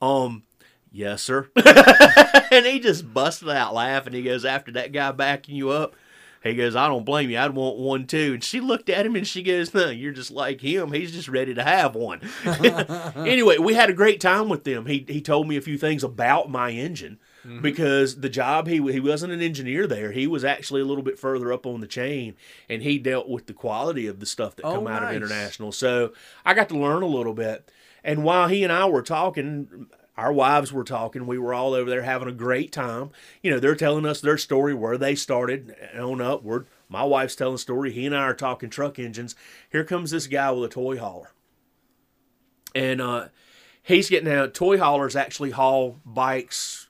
[0.00, 0.44] "Um,
[0.92, 4.12] yes, sir." and he just busted out laughing.
[4.12, 5.96] He goes, "After that guy backing you up."
[6.44, 7.38] He goes, I don't blame you.
[7.38, 8.34] I'd want one too.
[8.34, 10.92] And she looked at him and she goes, No, you're just like him.
[10.92, 12.20] He's just ready to have one.
[12.44, 14.84] anyway, we had a great time with them.
[14.84, 17.62] He he told me a few things about my engine mm-hmm.
[17.62, 20.12] because the job he he wasn't an engineer there.
[20.12, 22.36] He was actually a little bit further up on the chain,
[22.68, 25.72] and he dealt with the quality of the stuff that Oh, come out of international.
[25.72, 26.12] So
[26.44, 27.70] I got to learn a little bit.
[28.06, 29.86] And while he and I were talking,
[30.16, 31.26] our wives were talking.
[31.26, 33.10] We were all over there having a great time.
[33.42, 36.66] You know, they're telling us their story, where they started, and on upward.
[36.88, 37.90] My wife's telling a story.
[37.90, 39.34] He and I are talking truck engines.
[39.70, 41.30] Here comes this guy with a toy hauler.
[42.74, 43.28] And uh,
[43.82, 44.54] he's getting out.
[44.54, 46.88] Toy haulers actually haul bikes,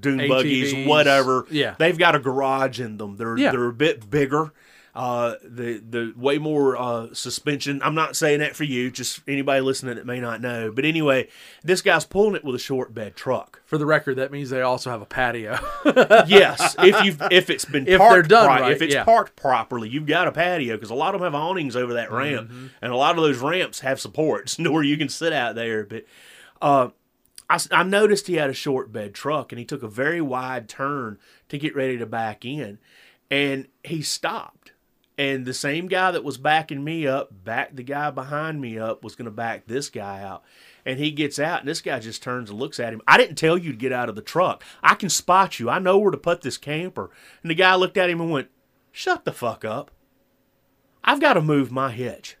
[0.00, 1.46] dune buggies, whatever.
[1.50, 1.74] Yeah.
[1.78, 3.16] They've got a garage in them.
[3.16, 3.50] They're Yeah.
[3.52, 4.52] they're a bit bigger.
[4.98, 7.80] Uh, the the way more uh, suspension.
[7.84, 10.72] I'm not saying that for you, just anybody listening that may not know.
[10.72, 11.28] But anyway,
[11.62, 13.62] this guy's pulling it with a short bed truck.
[13.64, 15.56] For the record, that means they also have a patio.
[16.26, 19.04] yes, if you if it's been If parked they're done right, right, if it's yeah.
[19.04, 22.10] parked properly, you've got a patio because a lot of them have awnings over that
[22.10, 22.66] ramp, Mm-hmm.
[22.82, 25.84] and a lot of those ramps have supports where you can sit out there.
[25.84, 26.06] But
[26.60, 26.88] uh,
[27.48, 30.68] I, I noticed he had a short bed truck, and he took a very wide
[30.68, 31.18] turn
[31.50, 32.78] to get ready to back in,
[33.30, 34.57] and he stopped.
[35.18, 39.02] And the same guy that was backing me up, backed the guy behind me up,
[39.02, 40.44] was going to back this guy out.
[40.86, 43.02] And he gets out, and this guy just turns and looks at him.
[43.06, 44.62] I didn't tell you to get out of the truck.
[44.80, 45.68] I can spot you.
[45.68, 47.10] I know where to put this camper.
[47.42, 48.48] And the guy looked at him and went,
[48.92, 49.90] Shut the fuck up.
[51.02, 52.36] I've got to move my hitch.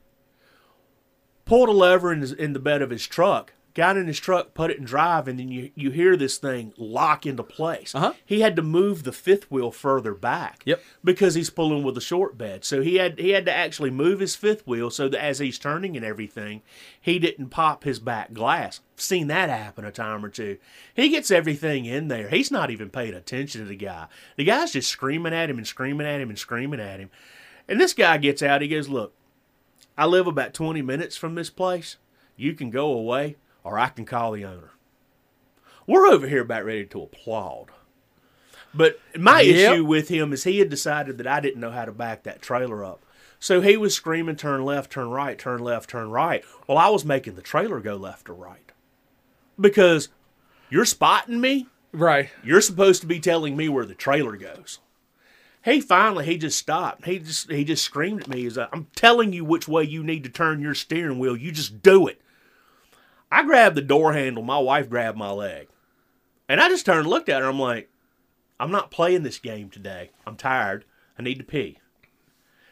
[1.44, 4.54] Pulled a lever in, his, in the bed of his truck, got in his truck,
[4.54, 7.94] put it in drive, and then you, you hear this thing lock into place.
[7.94, 8.12] Uh-huh.
[8.26, 10.82] He had to move the fifth wheel further back Yep.
[11.04, 12.64] because he's pulling with a short bed.
[12.64, 15.60] So he had he had to actually move his fifth wheel so that as he's
[15.60, 16.62] turning and everything,
[17.00, 18.80] he didn't pop his back glass.
[18.96, 20.58] Seen that happen a time or two.
[20.94, 22.28] He gets everything in there.
[22.28, 24.08] He's not even paying attention to the guy.
[24.36, 27.10] The guy's just screaming at him and screaming at him and screaming at him.
[27.68, 28.60] And this guy gets out.
[28.60, 29.14] He goes, "Look,
[29.96, 31.96] I live about 20 minutes from this place.
[32.36, 34.70] You can go away, or I can call the owner."
[35.86, 37.70] We're over here about ready to applaud.
[38.74, 39.72] But my Yep.
[39.72, 42.42] issue with him is he had decided that I didn't know how to back that
[42.42, 43.00] trailer up.
[43.40, 46.44] So he was screaming, turn left, turn right, turn left, turn right.
[46.66, 48.72] Well, I was making the trailer go left or right.
[49.58, 50.08] Because
[50.68, 52.28] you're spotting me, right.
[52.44, 54.80] you're supposed to be telling me where the trailer goes.
[55.64, 57.04] He finally he just stopped.
[57.06, 58.42] He just he just screamed at me.
[58.42, 61.36] He's like, I'm telling you which way you need to turn your steering wheel.
[61.36, 62.20] You just do it.
[63.30, 64.42] I grabbed the door handle.
[64.42, 65.68] My wife grabbed my leg.
[66.48, 67.48] And I just turned and looked at her.
[67.48, 67.90] I'm like,
[68.58, 70.10] I'm not playing this game today.
[70.26, 70.84] I'm tired.
[71.18, 71.78] I need to pee.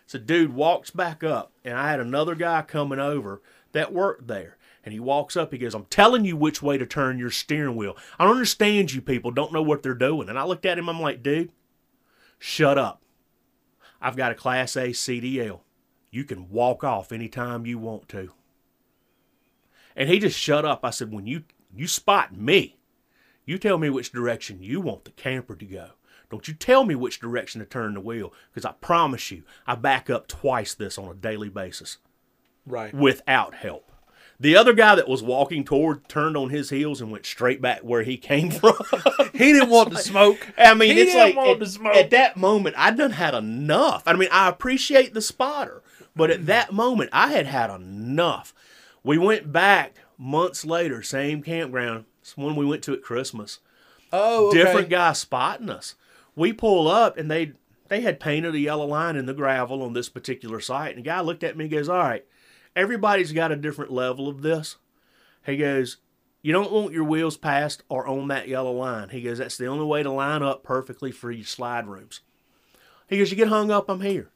[0.07, 3.43] So dude walks back up, and I had another guy coming over
[3.73, 4.57] that worked there.
[4.85, 7.75] And he walks up, he goes, I'm telling you which way to turn your steering
[7.75, 7.97] wheel.
[8.19, 10.29] I don't understand you people don't know what they're doing.
[10.29, 11.51] And I looked at him, I'm like, dude,
[12.39, 13.03] shut up.
[14.01, 15.61] I've got a class A CDL.
[16.13, 18.31] You can walk off anytime you want to.
[19.97, 20.81] And he just shut up.
[20.85, 21.45] I said, when you
[21.75, 22.77] you spot me,
[23.45, 25.91] you tell me which direction you want the camper to go.
[26.31, 29.77] Don't you tell me which direction to turn the wheel, because I promise you, I
[29.77, 31.99] back up twice this on a daily basis
[32.67, 32.93] Right.
[32.93, 33.93] without help.
[34.39, 37.81] The other guy that was walking toward turned on his heels and went straight back
[37.81, 38.75] where he came from.
[39.33, 40.39] He didn't want to smoke.
[40.57, 44.03] I mean, He it's didn't like want at, at that moment, I done had enough.
[44.07, 45.83] I mean, I appreciate the spotter,
[46.15, 46.47] but at mm.
[46.47, 48.55] that moment, I had had enough.
[49.07, 52.07] We went back months later, same campground.
[52.23, 53.61] It's one we went to at Christmas.
[54.13, 54.59] Oh, okay.
[54.59, 55.95] Different guy spotting us.
[56.35, 57.53] We pull up and they
[57.87, 60.97] they had painted a yellow line in the gravel on this particular site.
[60.97, 62.27] And the guy looked at me and goes, All right,
[62.75, 64.75] everybody's got a different level of this.
[65.45, 65.99] He goes,
[66.43, 69.11] You don't want your wheels past or on that yellow line.
[69.11, 72.23] He goes, That's the only way to line up perfectly for your slide rooms.
[73.09, 74.31] He goes, You get hung up, I'm here.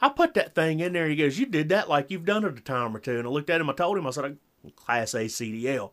[0.00, 1.08] I put that thing in there.
[1.08, 3.18] He goes, You did that like you've done it a time or two.
[3.18, 4.38] And I looked at him, I told him, I said, "I'm
[4.76, 5.90] Class A CDL.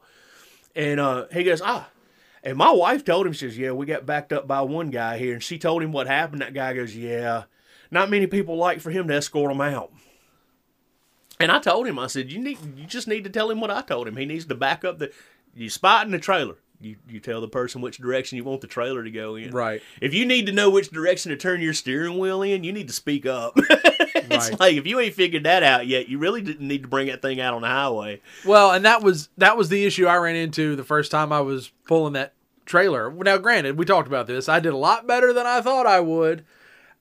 [0.76, 1.90] And uh, he goes, Ah.
[2.44, 5.18] And my wife told him, she says, Yeah, we got backed up by one guy
[5.18, 5.34] here.
[5.34, 6.42] And she told him what happened.
[6.42, 7.46] That guy goes, Yeah,
[7.90, 9.92] not many people like for him to escort them out.
[11.40, 13.72] And I told him, I said, You need you just need to tell him what
[13.72, 14.18] I told him.
[14.18, 15.12] He needs to back up the
[15.56, 16.58] you spot in the trailer.
[16.82, 19.52] You you tell the person which direction you want the trailer to go in.
[19.52, 19.82] Right.
[20.02, 22.88] If you need to know which direction to turn your steering wheel in, you need
[22.88, 23.54] to speak up.
[23.58, 24.60] it's Right.
[24.60, 27.22] like if you ain't figured that out yet, you really didn't need to bring that
[27.22, 28.22] thing out on the highway.
[28.46, 31.42] Well, and that was that was the issue I ran into the first time I
[31.42, 32.34] was pulling that
[32.66, 33.12] trailer.
[33.12, 34.50] Now, granted, we talked about this.
[34.50, 36.44] I did a lot better than I thought I would,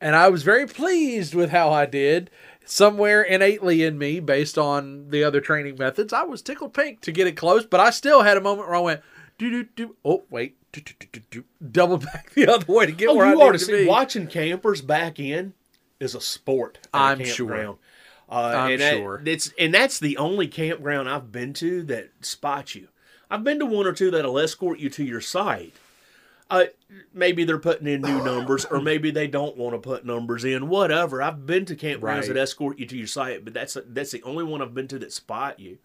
[0.00, 2.30] and I was very pleased with how I did.
[2.66, 7.12] Somewhere innately in me, based on the other training methods, I was tickled pink to
[7.12, 9.02] get it close, but I still had a moment where I went
[9.39, 9.97] do do do.
[10.05, 11.45] Oh wait, do, do, do, do, do.
[11.70, 13.82] double back the other way to get Oh, where I you ought need to see
[13.85, 13.87] be.
[13.87, 15.55] watching campers back in
[16.01, 16.78] is a sport.
[16.93, 17.76] at a I'm sure.
[18.28, 19.22] Uh, I'm and that- sure.
[19.24, 22.89] it's and that's the only campground I've been to that spots you.
[23.30, 25.72] I've been to one or two that'll escort you to your site.
[26.51, 26.64] Uh,
[27.12, 30.68] maybe they're putting in new numbers, or maybe they don't want to put numbers in.
[30.68, 31.22] Whatever.
[31.22, 32.28] I've been to campgrounds Right.
[32.28, 34.99] that escort you to your site, but that's that's the only one I've been to
[35.01, 35.78] that spot you.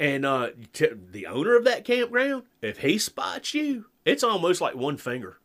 [0.00, 4.74] And uh, t- the owner of that campground, if he spots you, it's almost like
[4.74, 5.38] one finger.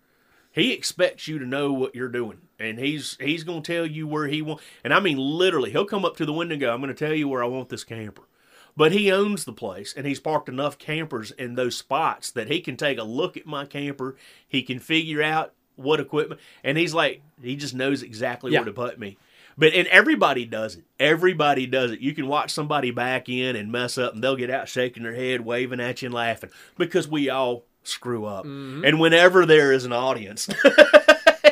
[0.51, 4.07] He expects you to know what you're doing, and he's he's going to tell you
[4.07, 4.61] where he want.
[4.83, 7.05] And I mean, literally, he'll come up to the window and go, "I'm going to
[7.05, 8.23] tell you where I want this camper."
[8.75, 12.61] But he owns the place, and he's parked enough campers in those spots that he
[12.61, 14.15] can take a look at my camper.
[14.47, 18.59] He can figure out what equipment, and he's like, he just knows exactly Yeah.
[18.59, 19.17] where to put me.
[19.59, 20.85] But and everybody does it.
[21.01, 21.99] Everybody does it.
[21.99, 25.13] You can watch somebody back in and mess up, and they'll get out shaking their
[25.13, 28.45] head, waving at you, and laughing because we all screw up.
[28.85, 30.47] And whenever there is an audience,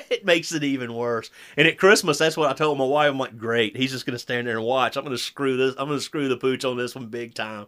[0.10, 1.30] it makes it even worse.
[1.58, 3.10] And at Christmas, that's what I told my wife.
[3.10, 3.76] I'm like, great.
[3.76, 4.95] He's just gonna stand there and watch.
[4.95, 5.76] I'm gonna screw this.
[5.78, 7.68] I'm gonna screw the pooch on this one big time.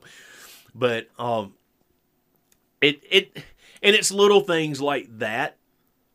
[0.73, 1.53] But um,
[2.79, 3.43] it it
[3.83, 5.57] and it's little things like that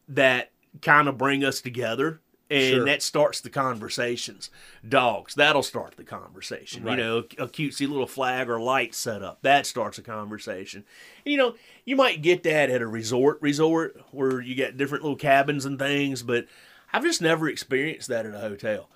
[0.08, 0.50] that
[0.80, 2.84] kind of bring us together and Sure.
[2.84, 4.50] that starts the conversations
[4.86, 6.98] dogs that'll start the conversation Right.
[6.98, 10.84] you know a cutesy little flag or light set up that starts a conversation
[11.24, 15.02] and, you know you might get that at a resort resort where you got different
[15.04, 16.46] little cabins and things but
[16.92, 18.88] i've just never experienced that at a hotel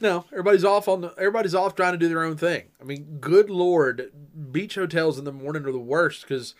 [0.00, 2.64] No, everybody's off on the, everybody's off trying to do their own thing.
[2.80, 4.10] I mean, good lord,
[4.52, 6.54] beach hotels in the morning are the worst because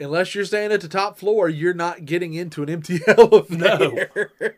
[0.00, 4.56] unless you're staying at the top floor, you're not getting into an empty elevator.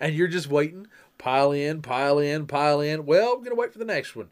[0.00, 0.86] And you're just waiting,
[1.18, 3.06] pile in, pile in, pile in.
[3.06, 4.28] Well, I'm gonna wait for the next one.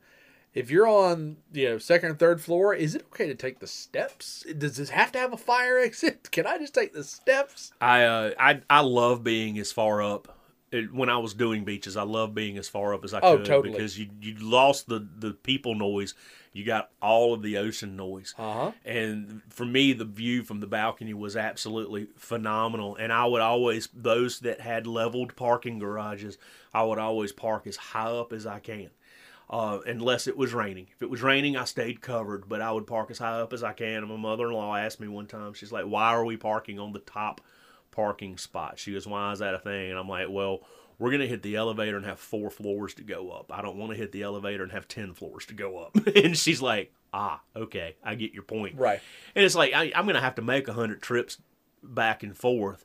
[0.52, 3.68] If you're on, you know, second or third floor, is it okay to take the
[3.68, 4.44] steps?
[4.58, 6.30] Does this have to have a fire exit?
[6.32, 7.72] Can I just take the steps?
[7.80, 10.36] I uh, I I love being as far up.
[10.72, 13.36] It, when I was doing beaches, I love being as far up as I Oh,
[13.36, 13.72] could totally.
[13.72, 16.14] because you you lost the the people noise,
[16.52, 18.72] you got all of the ocean noise, Uh huh.
[18.84, 22.94] and for me, the view from the balcony was absolutely phenomenal.
[22.94, 26.38] And I would always those that had leveled parking garages,
[26.72, 28.90] I would always park as high up as I can.
[29.48, 30.86] Uh, unless it was raining.
[30.94, 33.64] If it was raining, I stayed covered, but I would park as high up as
[33.64, 34.04] I can.
[34.04, 36.78] And my mother in law asked me one time, she's like, Why are we parking
[36.78, 37.40] on the top
[37.90, 38.78] parking spot?
[38.78, 39.90] She goes, Why is that a thing?
[39.90, 40.60] And I'm like, Well,
[40.98, 43.50] we're going to hit the elevator and have four floors to go up.
[43.52, 45.96] I don't want to hit the elevator and have 10 floors to go up.
[46.14, 48.76] and she's like, Ah, okay, I get your point.
[48.78, 49.00] Right.
[49.34, 51.38] And it's like, I, I'm going to have to make 100 trips
[51.82, 52.84] back and forth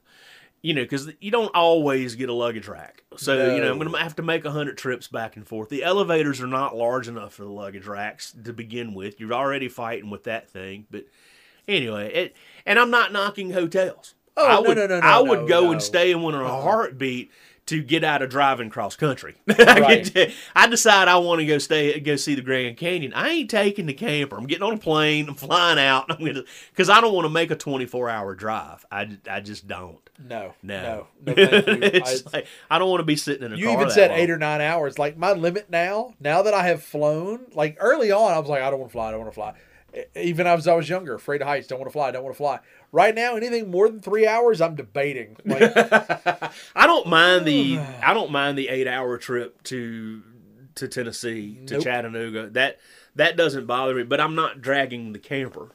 [0.65, 3.03] you know, because you don't always get a luggage rack.
[3.17, 5.69] So, you know, I'm going to have to make 100 trips back and forth.
[5.69, 9.19] The elevators are not large enough for the luggage racks to begin with.
[9.19, 10.87] You're already fighting with that thing.
[10.89, 11.05] But
[11.67, 12.35] anyway, it,
[12.65, 14.14] and I'm not knocking hotels.
[14.37, 15.71] Oh, I no, would, no, no, no, I would no, go no.
[15.73, 16.61] and stay in one in a uh-huh.
[16.61, 17.31] heartbeat
[17.67, 19.33] to get out of driving cross country.
[19.49, 20.33] I, Right.
[20.55, 23.11] I decide I want to go stay, go see the Grand Canyon.
[23.13, 24.37] I ain't taking the camper.
[24.37, 25.27] I'm getting on a plane.
[25.29, 26.05] I'm flying out.
[26.09, 28.85] I'm gonna because I don't want to make a 24 hour drive.
[28.91, 29.97] I, I just don't.
[30.23, 30.53] No.
[30.61, 31.33] No, No.
[31.33, 31.33] No.
[31.37, 33.73] It's I- like I don't want to be sitting in a You car.
[33.77, 34.19] even said long.
[34.19, 34.99] eight or nine hours.
[34.99, 38.61] Like my limit now, now that I have flown, like early on, I was like,
[38.61, 39.07] I don't want to fly.
[39.07, 39.53] I don't want to fly.
[40.15, 42.37] Even as I was younger, afraid of heights, don't want to fly, don't want to
[42.37, 42.59] fly.
[42.95, 45.35] Right now, anything more than three hours, I'm debating.
[45.43, 45.63] Like,
[46.75, 50.23] I don't mind the I don't mind the eight hour trip to
[50.75, 51.83] to Tennessee to Nope.
[51.83, 52.49] Chattanooga.
[52.51, 52.79] That
[53.15, 54.03] that doesn't bother me.
[54.03, 55.71] But I'm not dragging the camper.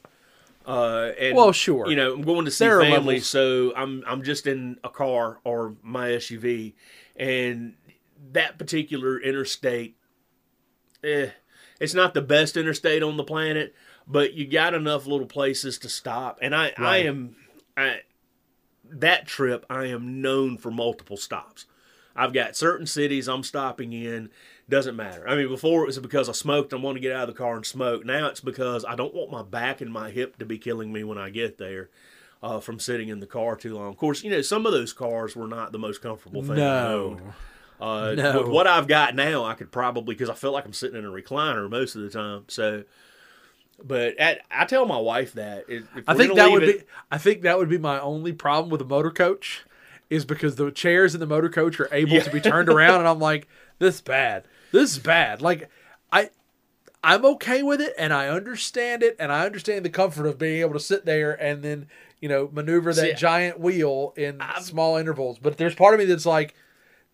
[0.67, 1.91] Uh, and, Well, sure.
[1.91, 5.41] You know, I'm going to see There family, so I'm I'm just in a car
[5.45, 6.73] or my SUV,
[7.17, 7.75] and
[8.33, 9.99] that particular interstate,
[11.05, 11.29] eh,
[11.81, 13.75] it's not the best interstate on the planet,
[14.11, 16.39] but you got enough little places to stop.
[16.43, 17.37] And I I am
[17.77, 18.01] I
[18.91, 21.67] that trip I am known for multiple stops.
[22.17, 24.31] I've got certain cities I'm stopping in.
[24.69, 25.29] Doesn't matter.
[25.29, 26.73] I mean, before it was because I smoked.
[26.73, 28.05] I want to get out of the car and smoke.
[28.05, 31.05] Now it's because I don't want my back and my hip to be killing me
[31.05, 31.89] when I get there
[32.43, 33.89] uh, from sitting in the car too long.
[33.89, 37.19] Of course, you know some of those cars were not the most comfortable thing no.
[37.81, 38.43] Uh, No.
[38.43, 41.07] With what I've got now, I could probably because I feel like I'm sitting in
[41.07, 42.45] a recliner most of the time.
[42.49, 42.85] So,
[43.85, 46.85] but at, I tell my wife that if, if I think that would it- be.
[47.11, 49.65] I think that would be my only problem with a motor coach,
[50.09, 53.09] is because the chairs in the motor coach are able to be turned around, and
[53.09, 54.45] I'm like, this is bad.
[54.73, 55.41] This is bad.
[55.41, 55.69] Like,
[56.13, 56.31] I,
[57.03, 60.61] I'm okay with it, and I understand it, and I understand the comfort of being
[60.61, 61.87] able to sit there and then
[62.21, 65.39] you know maneuver that See, giant wheel in small intervals.
[65.39, 66.55] But there's part of me that's like,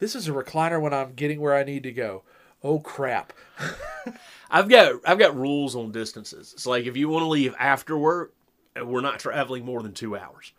[0.01, 2.23] this is a recliner when I'm getting where I need to go.
[2.65, 3.33] Oh crap!
[4.51, 6.53] I've got I've got rules on distances.
[6.53, 8.35] It's like if you want to leave after work,
[8.79, 10.53] uh, we're not traveling more than two hours.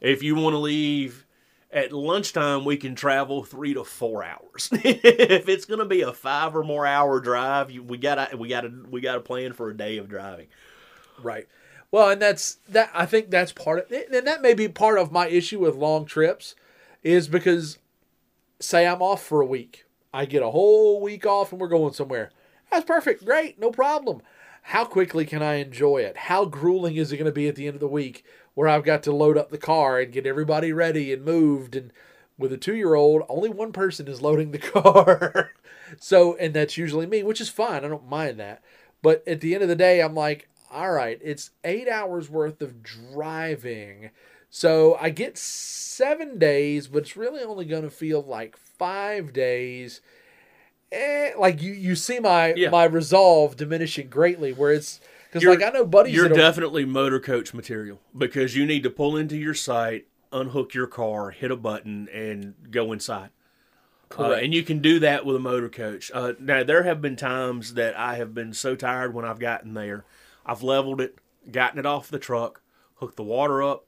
[0.00, 1.26] If you want to leave
[1.70, 4.68] at lunchtime, we can travel three to four hours.
[4.72, 8.48] if it's going to be a five or more hour drive, you, we gotta we
[8.48, 10.46] gotta we gotta plan for a day of driving.
[11.22, 11.48] Right.
[11.90, 12.90] Well, and that's that.
[12.94, 16.06] I think that's part of, and that may be part of my issue with long
[16.06, 16.54] trips,
[17.02, 17.78] is because,
[18.58, 21.92] say I'm off for a week, I get a whole week off, and we're going
[21.92, 22.30] somewhere.
[22.70, 24.22] That's perfect, great, no problem.
[24.62, 26.16] How quickly can I enjoy it?
[26.16, 28.84] How grueling is it going to be at the end of the week, where I've
[28.84, 31.92] got to load up the car and get everybody ready and moved, and
[32.38, 35.52] with a two year old, only one person is loading the car.
[35.98, 37.84] so, and that's usually me, which is fine.
[37.84, 38.62] I don't mind that.
[39.02, 42.62] But at the end of the day, I'm like, all right, it's eight hours worth
[42.62, 44.10] of driving.
[44.50, 50.00] So I get seven days, but it's really only going to feel like five days.
[50.92, 52.70] Eh, like you you see my Yeah.
[52.70, 54.52] my resolve diminishing greatly.
[54.52, 55.00] Where it's
[55.32, 59.16] because like I know buddies You're definitely motor coach material because you need to pull
[59.16, 63.30] into your site, unhook your car, hit a button, and go inside.
[64.16, 66.08] Uh, and you can do that with a motor coach.
[66.14, 69.74] Uh, now, there have been times that I have been so tired when I've gotten
[69.74, 70.04] there.
[70.46, 71.18] I've leveled it,
[71.50, 72.62] gotten it off the truck,
[72.96, 73.86] hooked the water up,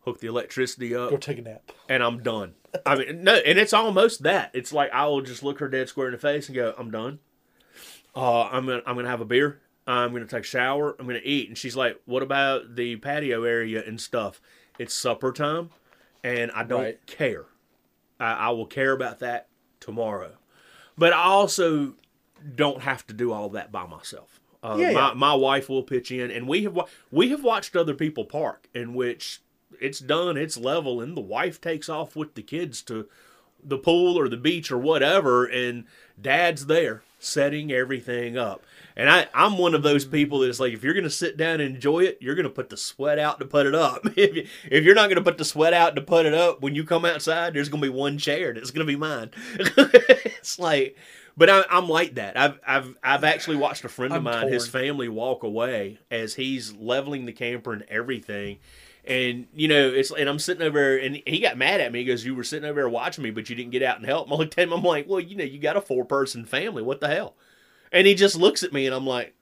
[0.00, 1.70] hooked the electricity up, go take a nap.
[1.88, 2.54] and I'm done.
[2.86, 4.50] I mean, no, and it's almost that.
[4.54, 6.90] It's like I will just look her dead square in the face and go, "I'm
[6.90, 7.18] done.
[8.14, 9.60] Uh, I'm gonna I'm gonna have a beer.
[9.86, 10.94] I'm gonna take a shower.
[10.98, 14.40] I'm gonna eat." And she's like, "What about the patio area and stuff?
[14.78, 15.70] It's supper time,
[16.24, 17.06] and I don't Right.
[17.06, 17.46] care.
[18.20, 19.48] I, I will care about that
[19.80, 20.32] tomorrow,
[20.96, 21.94] but I also
[22.56, 25.14] don't have to do all that by myself." Uh, Yeah, my, yeah.
[25.14, 28.68] my wife will pitch in, and we have wa- we have watched other people park
[28.74, 29.40] in which
[29.80, 33.08] it's done, it's level, and the wife takes off with the kids to
[33.64, 35.84] the pool or the beach or whatever, and
[36.20, 38.62] dad's there setting everything up.
[38.96, 41.60] And I, I'm one of those people that's like, if you're going to sit down
[41.60, 44.00] and enjoy it, you're going to put the sweat out to put it up.
[44.16, 46.60] if, you, if you're not going to put the sweat out to put it up,
[46.60, 48.98] when you come outside, there's going to be one chair and it's going to be
[48.98, 49.30] mine.
[49.58, 50.96] it's like,
[51.36, 52.36] but I, I'm like that.
[52.36, 56.34] I've, I've, I've actually watched a friend of I'm mine, his family walk away as
[56.34, 58.58] he's leveling the camper and everything.
[59.04, 62.04] And you know, it's and I'm sitting over there, and he got mad at me
[62.04, 64.30] because you were sitting over there watching me, but you didn't get out and help.
[64.30, 66.82] I looked at him, I'm like, well, you know, you got a four person family,
[66.82, 67.34] what the hell?
[67.90, 69.34] And he just looks at me, and I'm like,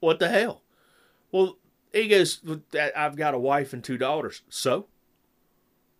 [0.00, 0.62] what the hell?
[1.30, 1.56] Well,
[1.92, 2.40] he goes,
[2.96, 4.86] I've got a wife and two daughters, so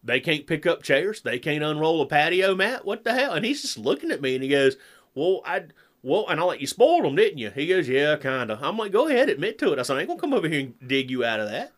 [0.02, 2.84] they can't pick up chairs, they can't unroll a patio mat.
[2.84, 3.34] What the hell?
[3.34, 4.76] And he's just looking at me, and he goes,
[5.14, 5.66] well, I.
[6.02, 7.50] Well, and I like you spoiled them, didn't you?
[7.50, 8.62] He goes, yeah, kind of.
[8.62, 9.78] I'm like, go ahead, admit to it.
[9.80, 11.72] I said, I ain't gonna come over here and dig you out of that.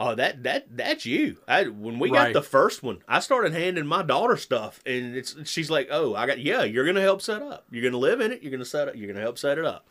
[0.00, 1.38] Oh, that that that's you.
[1.48, 2.32] I when we Right.
[2.32, 6.14] got the first one, I started handing my daughter stuff, and it's she's like, "Oh,
[6.14, 6.62] I got yeah.
[6.62, 7.66] You're gonna help set up.
[7.70, 8.42] You're gonna live in it.
[8.42, 8.94] You're gonna set up.
[8.96, 9.88] You're gonna help set it up."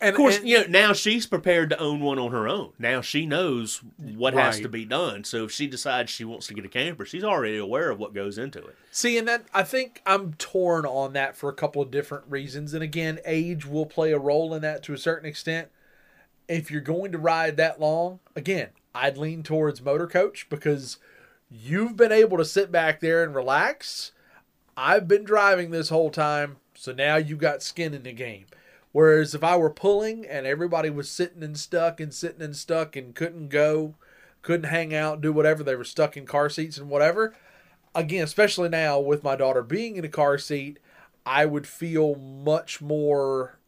[0.00, 2.72] And Of course, and- you know now she's prepared to own one on her own.
[2.78, 5.24] Now she knows what has to be done.
[5.24, 8.14] So if she decides she wants to get a camper, she's already aware of what
[8.14, 8.76] goes into it.
[8.92, 12.74] See, and that I think I'm torn on that for a couple of different reasons.
[12.74, 15.68] And again, age will play a role in that to a certain extent.
[16.48, 18.68] If you're going to ride that long, again,
[18.98, 20.98] I'd lean towards motor coach because
[21.48, 24.10] you've been able to sit back there and relax.
[24.76, 28.46] I've been driving this whole time, so now you got skin in the game.
[28.90, 32.96] Whereas if I were pulling and everybody was sitting and stuck and sitting and stuck
[32.96, 33.94] and couldn't go,
[34.42, 37.36] couldn't hang out, do whatever, they were stuck in car seats and whatever,
[37.94, 40.80] again, especially now with my daughter being in a car seat,
[41.24, 43.60] I would feel much more.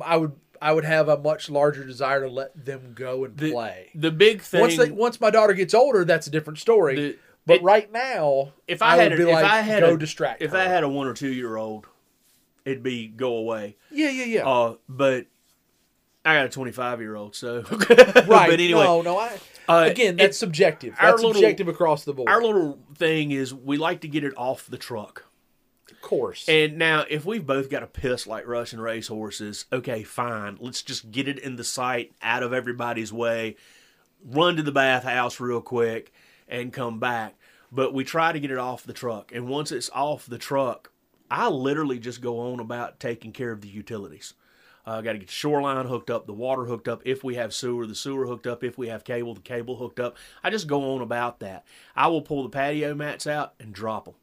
[0.00, 3.52] I would I would have a much larger desire to let them go and The,
[3.52, 3.90] play.
[3.94, 4.60] the big thing.
[4.60, 6.94] Once they, once my daughter gets older, that's a different story.
[6.96, 9.94] The- but it- right now, if I, had would a, if like, I had go
[9.94, 10.42] a, distract.
[10.42, 10.58] if her.
[10.58, 11.86] I had a one or two year old,
[12.64, 13.76] it'd be go away.
[13.90, 15.26] yeah, yeah, yeah, Uh, but
[16.24, 18.26] I got a 25 year old, so right.
[18.26, 19.16] But anyway, no, no.
[19.18, 20.94] I, uh, again, that's subjective.
[21.00, 22.28] That's little- subjective across the board.
[22.28, 25.24] our little thing is we like to get it off the truck.
[25.90, 26.48] Of course.
[26.48, 30.58] And now, if we've both got a piss like Russian racehorses, okay, fine.
[30.60, 33.56] Let's just get it in the sight, out of everybody's way,
[34.24, 36.12] run to the bathhouse real quick,
[36.48, 37.34] and come back.
[37.70, 39.32] But we try to get it off the truck.
[39.34, 40.90] And once it's off the truck,
[41.30, 44.34] I literally just go on about taking care of the utilities.
[44.86, 47.02] Uh, got to get shoreline hooked up, the water hooked up.
[47.04, 48.64] If we have sewer, the sewer hooked up.
[48.64, 50.16] If we have cable, the cable hooked up.
[50.42, 51.66] I just go on about that.
[51.94, 54.14] I will pull the patio mats out and drop them.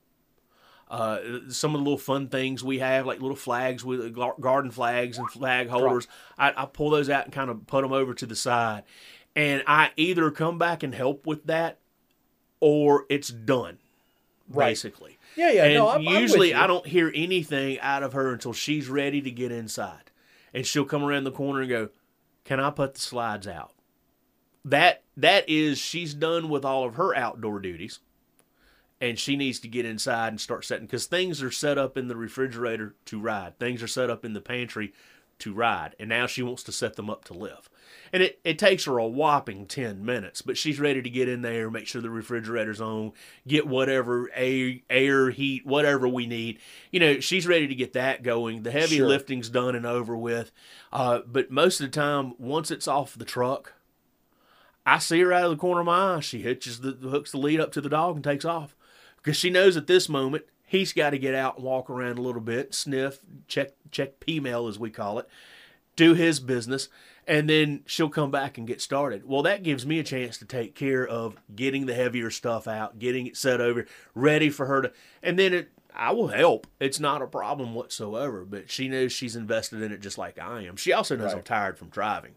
[0.87, 1.19] Uh,
[1.49, 5.17] some of the little fun things we have, like little flags with gar- garden flags
[5.17, 6.07] and flag holders,
[6.37, 8.83] I, I pull those out and kind of put them over to the side.
[9.35, 11.79] And I either come back and help with that
[12.59, 13.79] or it's done,
[14.47, 14.67] Right.
[14.69, 15.17] basically.
[15.35, 15.63] yeah, yeah.
[15.65, 16.55] And no, I'm, I'm usually you.
[16.55, 20.11] I don't hear anything out of her until she's ready to get inside.
[20.53, 21.89] And she'll come around the corner and go,
[22.45, 23.73] Can I put the slides out?
[24.63, 27.99] That that is she's done with all of her outdoor duties.
[29.01, 32.07] And she needs to get inside and start setting because things are set up in
[32.07, 33.59] the refrigerator to ride.
[33.59, 34.93] Things are set up in the pantry
[35.39, 35.95] to ride.
[35.99, 37.69] And now she wants to set them up to live.
[38.13, 41.41] And it, it takes her a whopping 10 minutes, but she's ready to get in
[41.41, 43.11] there, make sure the refrigerator's on,
[43.45, 46.59] get whatever air, air, heat, whatever we need.
[46.89, 48.63] You know, she's ready to get that going.
[48.63, 49.07] The heavy Sure.
[49.07, 50.53] lifting's done and over with.
[50.93, 53.73] Uh, but most of the time, once it's off the truck,
[54.85, 56.19] I see her out of the corner of my eye.
[56.21, 58.74] She hitches the hooks the lead up to the dog and takes off
[59.25, 62.21] because she knows at this moment he's got to get out and walk around a
[62.21, 65.27] little bit, sniff, check check P mail as we call it,
[65.95, 66.89] do his business,
[67.27, 69.27] and then she'll come back and get started.
[69.27, 72.99] Well, that gives me a chance to take care of getting the heavier stuff out,
[72.99, 74.91] getting it set over, ready for her to,
[75.23, 75.71] and then it.
[75.97, 76.67] I will help.
[76.77, 78.43] It's not a problem whatsoever.
[78.43, 80.75] But she knows she's invested in it just like I am.
[80.75, 82.35] She also knows I'm tired from driving.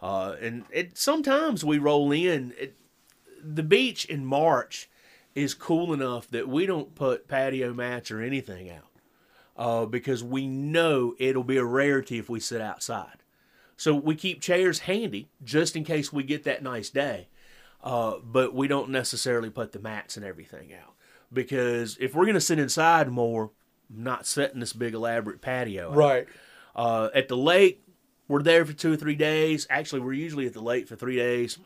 [0.00, 2.54] Uh, and it sometimes we roll in.
[2.56, 2.76] It,
[3.42, 4.88] the beach in March
[5.34, 8.90] is cool enough that we don't put patio mats or anything out
[9.56, 13.22] uh, because we know it'll be a rarity if we sit outside.
[13.76, 17.28] So we keep chairs handy just in case we get that nice day.
[17.82, 20.94] Uh, but we don't necessarily put the mats and everything out
[21.32, 23.50] because if we're going to sit inside more,
[23.90, 25.90] I'm not setting this big elaborate patio.
[25.90, 25.96] out.
[25.96, 26.28] Right.
[26.76, 27.82] Uh, at the lake,
[28.28, 29.66] we're there for two or three days.
[29.68, 31.58] Actually, we're usually at the lake for three days.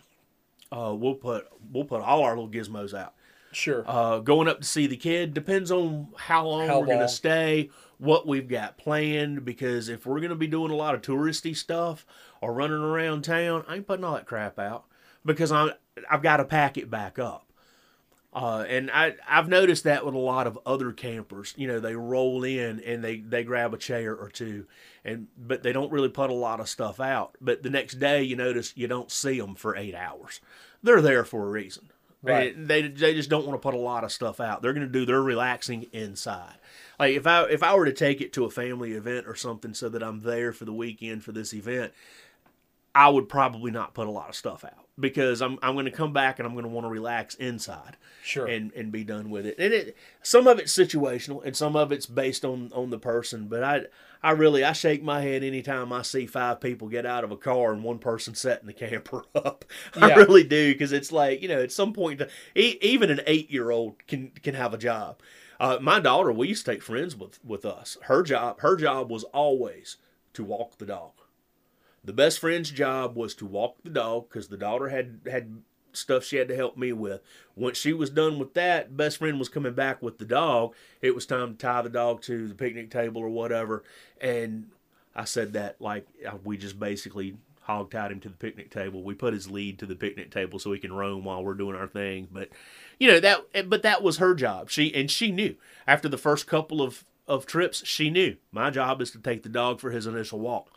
[0.72, 3.14] Uh, we'll put we'll put all our little gizmos out.
[3.52, 3.84] Sure.
[3.86, 7.08] Uh, going up to see the kid depends on how long How we're going to
[7.08, 9.44] stay, what we've got planned.
[9.44, 12.06] Because if we're going to be doing a lot of touristy stuff
[12.40, 14.84] or running around town, I ain't putting all that crap out
[15.24, 15.72] because I'm
[16.10, 17.46] I've got to pack it back up.
[18.36, 21.54] Uh, and I I've noticed that with a lot of other campers.
[21.56, 24.66] You know, they roll in and they they grab a chair or two,
[25.06, 27.36] and but they don't really put a lot of stuff out.
[27.40, 30.42] But the next day, you notice you don't see them for eight hours.
[30.82, 31.90] They're there for a reason.
[32.26, 32.54] Right.
[32.68, 34.62] They, they they just don't want to put a lot of stuff out.
[34.62, 36.56] They're going to do their relaxing inside.
[36.98, 39.74] Like if I if I were to take it to a family event or something,
[39.74, 41.92] so that I'm there for the weekend for this event,
[42.94, 45.90] I would probably not put a lot of stuff out because I'm I'm going to
[45.90, 48.46] come back and I'm going to want to relax inside Sure.
[48.46, 49.56] and and be done with it.
[49.58, 53.48] And it some of it's situational and some of it's based on on the person.
[53.48, 53.80] But I
[54.22, 57.36] I really I shake my head anytime I see five people get out of a
[57.36, 59.64] car and one person setting the camper up.
[59.96, 60.16] I Yeah.
[60.16, 62.22] really do because it's like you know at some point
[62.54, 65.20] even an eight year old can can have a job.
[65.58, 67.96] Uh, my daughter, we used to take friends with with us.
[68.02, 69.96] Her job her job was always
[70.34, 71.12] to walk the dog.
[72.04, 75.62] The best friend's job was to walk the dog because the daughter had had
[75.96, 77.20] stuff she had to help me with.
[77.54, 80.74] Once she was done with that, best friend was coming back with the dog.
[81.00, 83.82] It was time to tie the dog to the picnic table or whatever.
[84.20, 84.70] And
[85.14, 86.06] I said that like
[86.44, 89.02] we just basically hog tied him to the picnic table.
[89.02, 91.74] We put his lead to the picnic table so he can roam while we're doing
[91.76, 92.28] our thing.
[92.30, 92.50] But
[93.00, 94.70] you know that but that was her job.
[94.70, 99.02] She and she knew after the first couple of of trips, she knew my job
[99.02, 100.68] is to take the dog for his initial walk.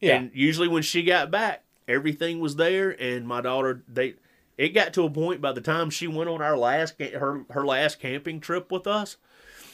[0.00, 0.16] yeah.
[0.16, 4.14] And usually when she got back, everything was there, and my daughter they.
[4.60, 7.64] It got to a point by the time she went on our last her her
[7.64, 9.16] last camping trip with us.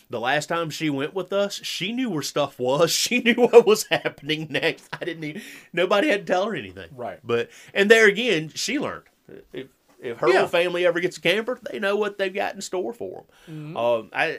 [0.08, 2.92] The last time she went with us, she knew where stuff was.
[3.06, 4.88] She knew what was happening next.
[4.92, 5.42] I didn't even.
[5.72, 6.90] Nobody had to tell her anything.
[6.94, 7.18] Right.
[7.24, 9.02] But and there again, she learned.
[9.52, 9.66] If
[10.00, 10.38] if her Yeah.
[10.40, 13.76] whole family ever gets a camper, they know what they've got in store for them.
[13.76, 14.38] Um, I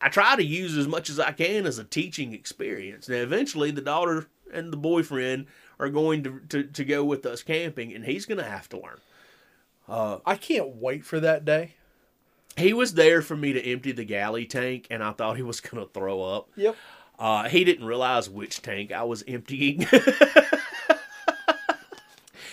[0.00, 3.08] I try to use as much as I can as a teaching experience.
[3.08, 5.46] Now, eventually, the daughter and the boyfriend
[5.78, 8.76] are going to, to, to go with us camping, and he's going to have to
[8.80, 8.98] learn.
[9.88, 11.74] I can't wait for that day.
[12.56, 15.60] He was there for me to empty the galley tank, and I thought he was
[15.60, 16.48] going to throw up.
[16.56, 16.76] Yep.
[17.18, 19.86] Uh, he didn't realize which tank I was emptying.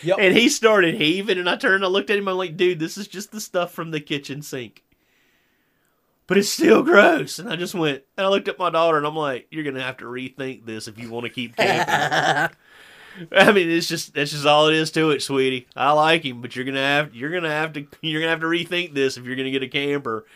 [0.05, 0.17] Yep.
[0.19, 2.27] and he started heaving, and I turned and I looked at him.
[2.27, 4.83] I'm like, dude, this is just the stuff from the kitchen sink.
[6.27, 7.39] But it's still gross.
[7.39, 9.75] And I just went, and I looked at my daughter, and I'm like, you're going
[9.75, 12.55] to have to rethink this if you want to keep camping.
[13.31, 15.67] I mean, it's just that's just all it is to it, sweetie.
[15.75, 18.47] I like him, but you're gonna have you're gonna have to you're gonna have to
[18.47, 20.25] rethink this if you're gonna get a camper.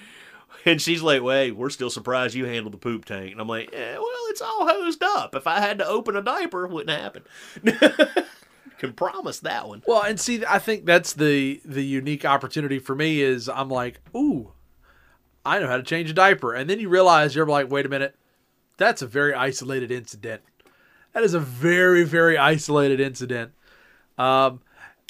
[0.66, 3.70] And she's like, "Wait, we're still surprised you handled the poop tank." And I'm like,
[3.72, 5.34] eh, "Well, it's all hosed up.
[5.34, 7.24] If I had to open a diaper, it wouldn't happen."
[8.78, 9.84] Can promise that one.
[9.88, 14.02] Well, and see, I think that's the the unique opportunity for me is I'm like,
[14.14, 14.52] ooh,
[15.46, 17.90] I know how to change a diaper, and then you realize you're like, wait a
[17.90, 18.16] minute,
[18.78, 20.42] that's a very isolated incident.
[21.14, 23.52] That is a very very isolated incident.
[24.18, 24.62] Um,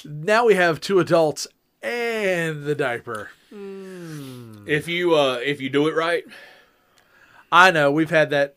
[0.06, 1.48] now we have two adults
[1.82, 3.30] and the diaper.
[3.52, 6.24] If you uh if you do it right,
[7.52, 8.56] I know we've had that.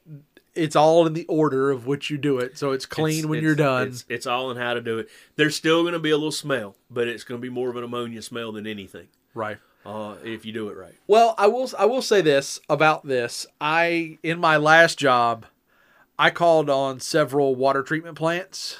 [0.54, 3.38] It's all in the order of which you do it, so it's clean it's- when
[3.38, 3.88] it's- you're done.
[3.88, 5.08] It's, it's all in how to do it.
[5.36, 8.20] There's still gonna be a little smell, but it's gonna be more of an ammonia
[8.22, 9.08] smell than anything.
[9.34, 9.58] right.
[9.84, 10.94] Uh, if you do it right.
[11.08, 13.48] Well, I will I will say this about this.
[13.60, 15.44] I in my last job,
[16.22, 18.78] I called on several water treatment plants,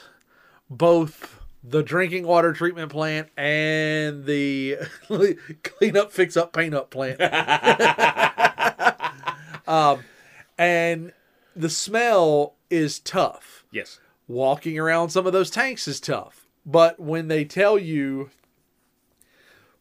[0.71, 4.77] both the drinking water treatment plant and the
[5.65, 7.21] clean up, fix up, paint up plant.
[9.67, 10.05] um,
[10.57, 11.13] and
[11.57, 13.65] the smell is tough.
[13.73, 13.99] Yes.
[14.29, 16.47] Walking around some of those tanks is tough.
[16.65, 18.31] But when they tell you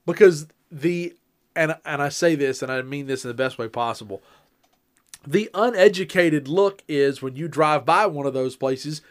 [0.07, 1.16] because the
[1.55, 4.24] and and I say this and I mean this in the best way possible.
[5.26, 9.01] The uneducated look is when you drive by one of those places,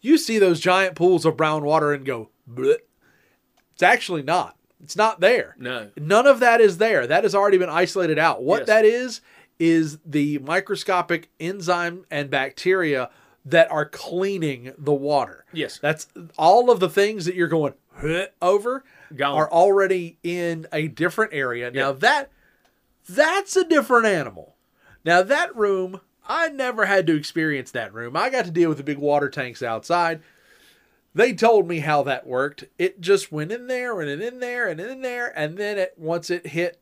[0.00, 2.76] you see those giant pools of brown water and go, Bleh.
[3.72, 4.56] it's actually not.
[4.82, 5.56] It's not there.
[5.58, 5.90] No.
[5.96, 7.06] None of that is there.
[7.06, 8.42] That has already been isolated out.
[8.42, 8.66] What Yes.
[8.68, 9.20] that is
[9.58, 13.10] is the microscopic enzyme and bacteria
[13.44, 15.44] that are cleaning the water.
[15.52, 15.78] Yes.
[15.80, 16.06] That's
[16.38, 17.74] all of the things that you're going
[18.40, 18.84] over
[19.16, 19.36] Gone.
[19.36, 21.72] are already in a different area.
[21.72, 22.30] Now that
[23.08, 24.54] that's a different animal.
[25.08, 28.14] Now that room, I never had to experience that room.
[28.14, 30.20] I got to deal with the big water tanks outside.
[31.14, 32.64] They told me how that worked.
[32.78, 36.28] It just went in there and in there and in there, and then it once
[36.28, 36.78] it hit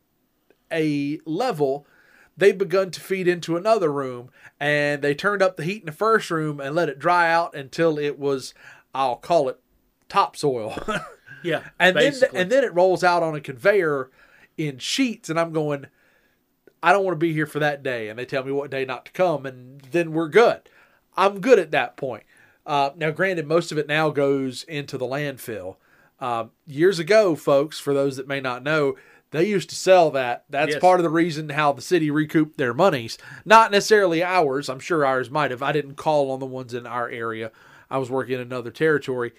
[0.69, 1.87] a level,
[2.35, 5.93] they begun to feed into another room, and they turned up the heat in the
[5.93, 8.53] first room and let it dry out until it was,
[8.93, 9.57] I'll call it,
[10.09, 10.77] topsoil.
[11.43, 11.61] Yeah.
[11.79, 12.39] and then basically.
[12.41, 14.09] and then it rolls out on a conveyor
[14.57, 15.85] in sheets and i'm going
[16.83, 18.85] i don't want to be here for that day and they tell me what day
[18.85, 20.61] not to come and then we're good
[21.15, 22.23] i'm good at that point
[22.65, 25.77] uh, now granted most of it now goes into the landfill
[26.19, 28.95] um, years ago folks for those that may not know
[29.31, 30.81] they used to sell that that's Yes.
[30.81, 35.05] part of the reason how the city recouped their monies not necessarily ours i'm sure
[35.05, 37.51] ours might have i didn't call on the ones in our area
[37.89, 39.33] i was working in another territory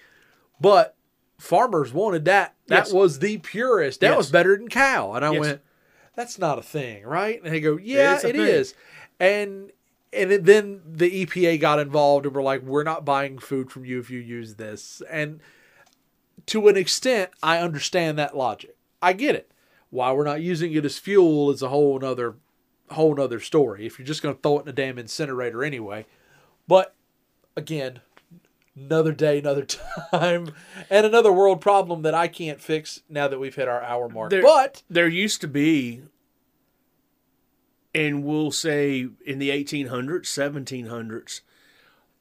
[0.61, 0.95] but
[1.37, 2.53] farmers wanted that.
[2.67, 2.91] That Yes.
[2.93, 4.01] was the purest.
[4.01, 4.17] That Yes.
[4.17, 5.13] was better than cow.
[5.13, 5.61] And I went,
[6.19, 7.41] that's not a thing, right?
[7.41, 8.41] And they go, yeah, it's a it thing.
[8.45, 8.75] is.
[9.21, 9.71] And
[10.11, 13.99] and then the EPA got involved and were like, we're not buying food from you
[13.99, 15.01] if you use this.
[15.09, 15.39] And
[16.47, 18.75] to an extent, I understand that logic.
[19.01, 19.49] I get it.
[19.91, 22.35] Why we're not using it as fuel is a whole nother
[22.91, 23.85] whole nother story.
[23.85, 26.05] If you're just going to throw it in a damn incinerator anyway.
[26.67, 26.95] But
[27.55, 28.01] again,
[28.79, 29.65] another day, another
[30.11, 30.53] time,
[30.89, 34.29] and another world problem that I can't fix now that we've hit our hour mark.
[34.31, 36.01] There- but there used to be,
[37.93, 41.41] and we'll say in the 1800s, 1700s,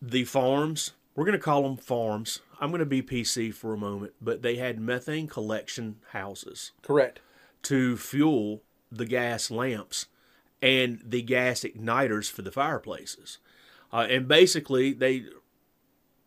[0.01, 2.41] the farms, we're going to call them farms.
[2.61, 7.21] I'm going to be PC for a moment, but they had methane collection houses correct.
[7.65, 10.07] to fuel the gas lamps
[10.63, 13.39] and the gas igniters for the fireplaces.
[13.93, 15.25] Uh, and basically, they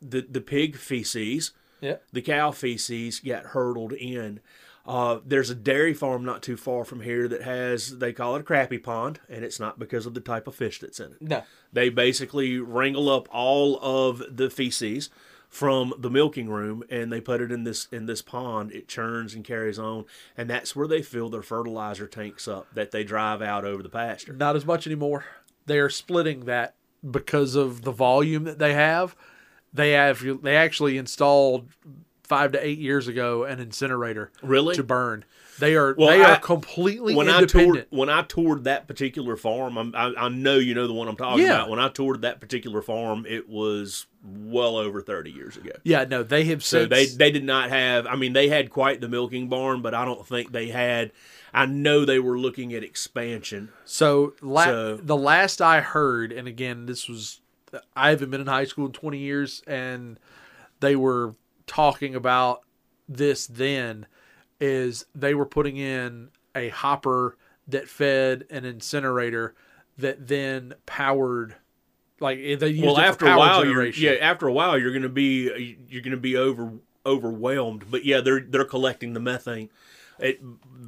[0.02, 1.98] the the pig feces Yeah.
[2.12, 4.40] the cow feces get hurtled in.
[4.86, 8.40] Uh, there's a dairy farm not too far from here that has they call it
[8.42, 11.22] a crappy pond, and it's not because of the type of fish that's in it.
[11.22, 11.44] No.
[11.72, 15.10] They basically wrangle up all of the feces
[15.48, 18.72] from the milking room and they put it in this in this pond.
[18.72, 22.90] It churns and carries on, and that's where they fill their fertilizer tanks up that
[22.92, 24.34] they drive out over the pasture.
[24.34, 25.26] Not as much anymore.
[25.68, 26.74] They are splitting that
[27.10, 29.16] because of the volume that they have.
[29.74, 31.70] They have they actually installed
[32.24, 34.76] five to eight years ago an incinerator Really?
[34.76, 35.26] to burn.
[35.60, 39.36] They are Well, they I- are completely when I toured when I toured that particular
[39.38, 41.56] farm, I'm, I, I know you know the one I'm talking Yeah.
[41.56, 41.70] about.
[41.70, 45.72] When I toured that particular farm, it was well over 30 years ago.
[45.84, 48.08] yeah, no, they have So since they they did not have.
[48.08, 51.12] I mean, they had quite the milking barn, but I don't think they had.
[51.54, 53.70] I know they were looking at expansion.
[53.84, 57.42] So, la- So- the last I heard, and again, this was
[57.96, 60.20] I haven't been in high school in 20 years, and
[60.80, 61.36] they were
[61.68, 62.62] talking about
[63.08, 64.08] this then
[64.60, 69.56] is they were putting in a hopper that fed an incinerator
[69.98, 71.56] that then powered
[72.20, 75.10] like they used well, after a while, you're, yeah, after a while, you're going to
[75.10, 76.72] be you're going to be over
[77.06, 77.86] overwhelmed.
[77.90, 79.70] But yeah, they're they're collecting the methane.
[80.22, 80.40] It,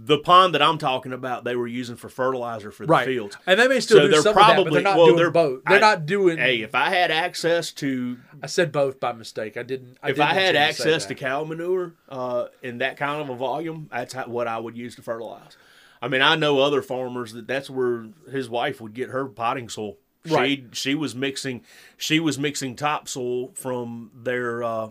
[0.06, 3.06] the pond that I'm talking about, they were using for fertilizer for the right.
[3.06, 3.38] fields.
[3.48, 5.06] And they may still So do they're some of that, but probably- they're not well,
[5.08, 5.62] doing they're- both.
[5.66, 6.38] They're I- not doing.
[6.38, 9.56] Hey, if I had access to I said both by mistake.
[9.58, 9.98] I didn't.
[10.04, 13.30] I if didn't I had to access to cow manure uh, in that kind of
[13.30, 15.58] a volume, that's how, what I would use to fertilize.
[16.02, 19.70] I mean, I know other farmers that that's where his wife would get her potting
[19.70, 19.98] soil.
[20.26, 20.64] She Right.
[20.74, 21.64] she was mixing
[21.98, 24.90] she was mixing topsoil from their uh,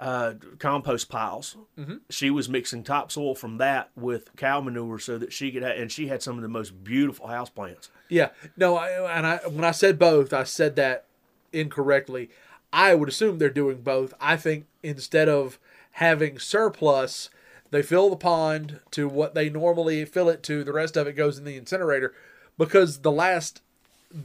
[0.00, 1.56] uh, compost piles.
[1.78, 1.96] Mm-hmm.
[2.10, 5.92] She was mixing topsoil from that with cow manure so that she could have, and
[5.92, 7.90] she had some of the most beautiful house plants.
[8.08, 11.04] Yeah, no, I, and I when I said both, I said that
[11.52, 12.30] incorrectly.
[12.72, 14.14] I would assume they're doing both.
[14.20, 15.58] I think instead of
[15.92, 17.28] having surplus,
[17.70, 20.64] they fill the pond to what they normally fill it to.
[20.64, 22.14] The rest of it goes in the incinerator,
[22.56, 23.60] because the last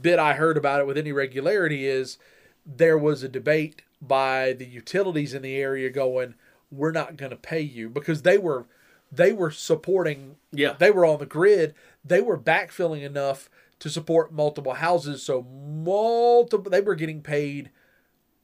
[0.02, 2.18] bit I heard about it with any regularity is
[2.66, 6.34] there was a debate by the utilities in the area going,
[6.70, 8.66] "We're not going to pay you," because they were
[9.10, 10.74] they were supporting Yeah.
[10.78, 11.74] they were on the grid.
[12.04, 15.22] They were backfilling enough to support multiple houses.
[15.22, 17.70] So multiple, they were getting paid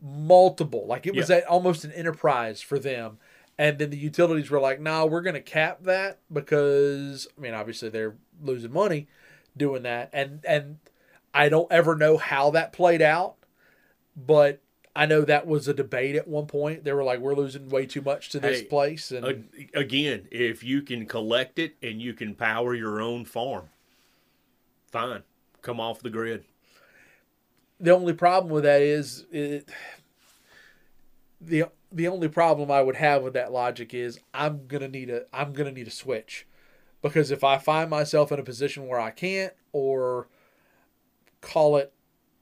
[0.00, 0.86] multiple.
[0.86, 1.38] Like it was Yeah.
[1.38, 3.18] a, almost an enterprise for them.
[3.56, 7.54] And then the utilities were like, "No, we're going to cap that because I mean,
[7.54, 9.06] obviously they're losing money
[9.56, 10.78] doing that." And and
[11.32, 13.36] I don't ever know how that played out,
[14.16, 14.60] but
[14.96, 16.84] I know that was a debate at one point.
[16.84, 20.28] They were like, "We're losing way too much to this Hey, place," and A- Again,
[20.30, 23.70] if you can collect it and you can power your own farm,
[24.90, 25.22] fine.
[25.62, 26.44] come off the grid.
[27.80, 29.68] The only problem with that is it,
[31.40, 35.26] the the only problem I would have with that logic is I'm gonna need a
[35.32, 36.46] I'm gonna need a switch
[37.02, 40.28] because if I find myself in a position where I can't or
[41.40, 41.92] call it,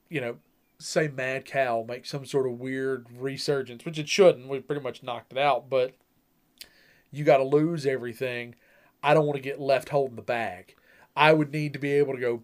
[0.09, 0.37] you know,
[0.83, 4.49] say mad cow make some sort of weird resurgence, which it shouldn't.
[4.49, 5.95] We pretty much knocked it out, but
[7.11, 8.55] you got to lose everything.
[9.03, 10.75] I don't want to get left holding the bag.
[11.17, 12.43] I would need to be able to go,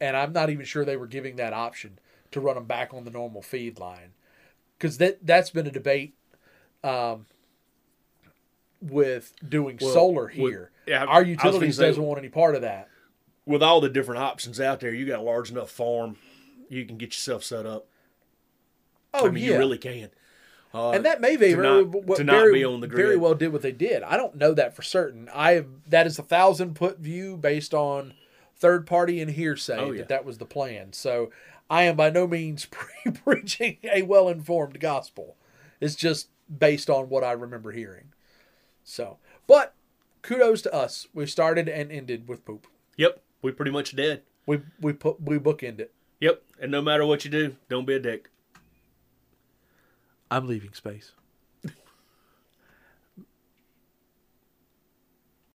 [0.00, 1.98] and I'm not even sure they were giving that option
[2.30, 4.12] to run them back on the normal feed line,
[4.78, 6.14] because that that's been a debate
[6.84, 7.26] um,
[8.80, 10.70] with doing Well, solar with- here.
[10.86, 12.88] yeah, Our I was gonna utilities doesn't want any part of that.
[13.44, 16.16] With all the different options out there, you got a large enough farm,
[16.68, 17.86] you can get yourself set up.
[19.14, 20.10] Oh I mean, yeah, you really can.
[20.74, 23.16] Uh, and that may be very, not- what to not very, be on the very
[23.16, 24.02] well did what they did.
[24.02, 25.28] I don't know that for certain.
[25.34, 28.12] I have, that is a thousand put view based on
[28.56, 29.98] third party and hearsay Oh, yeah.
[29.98, 30.92] that that was the plan.
[30.92, 31.30] So
[31.70, 35.36] I am by no means pre- preaching a well informed gospel.
[35.80, 38.12] It's just based on what I remember hearing.
[38.84, 39.74] So, but
[40.22, 41.06] kudos to us.
[41.14, 42.66] We started and ended with poop.
[42.96, 44.22] Yep, we pretty much did.
[44.44, 45.92] We we put we bookend it.
[46.20, 48.30] Yep, and no matter what you do, don't be a dick.
[50.30, 51.12] I'm leaving space.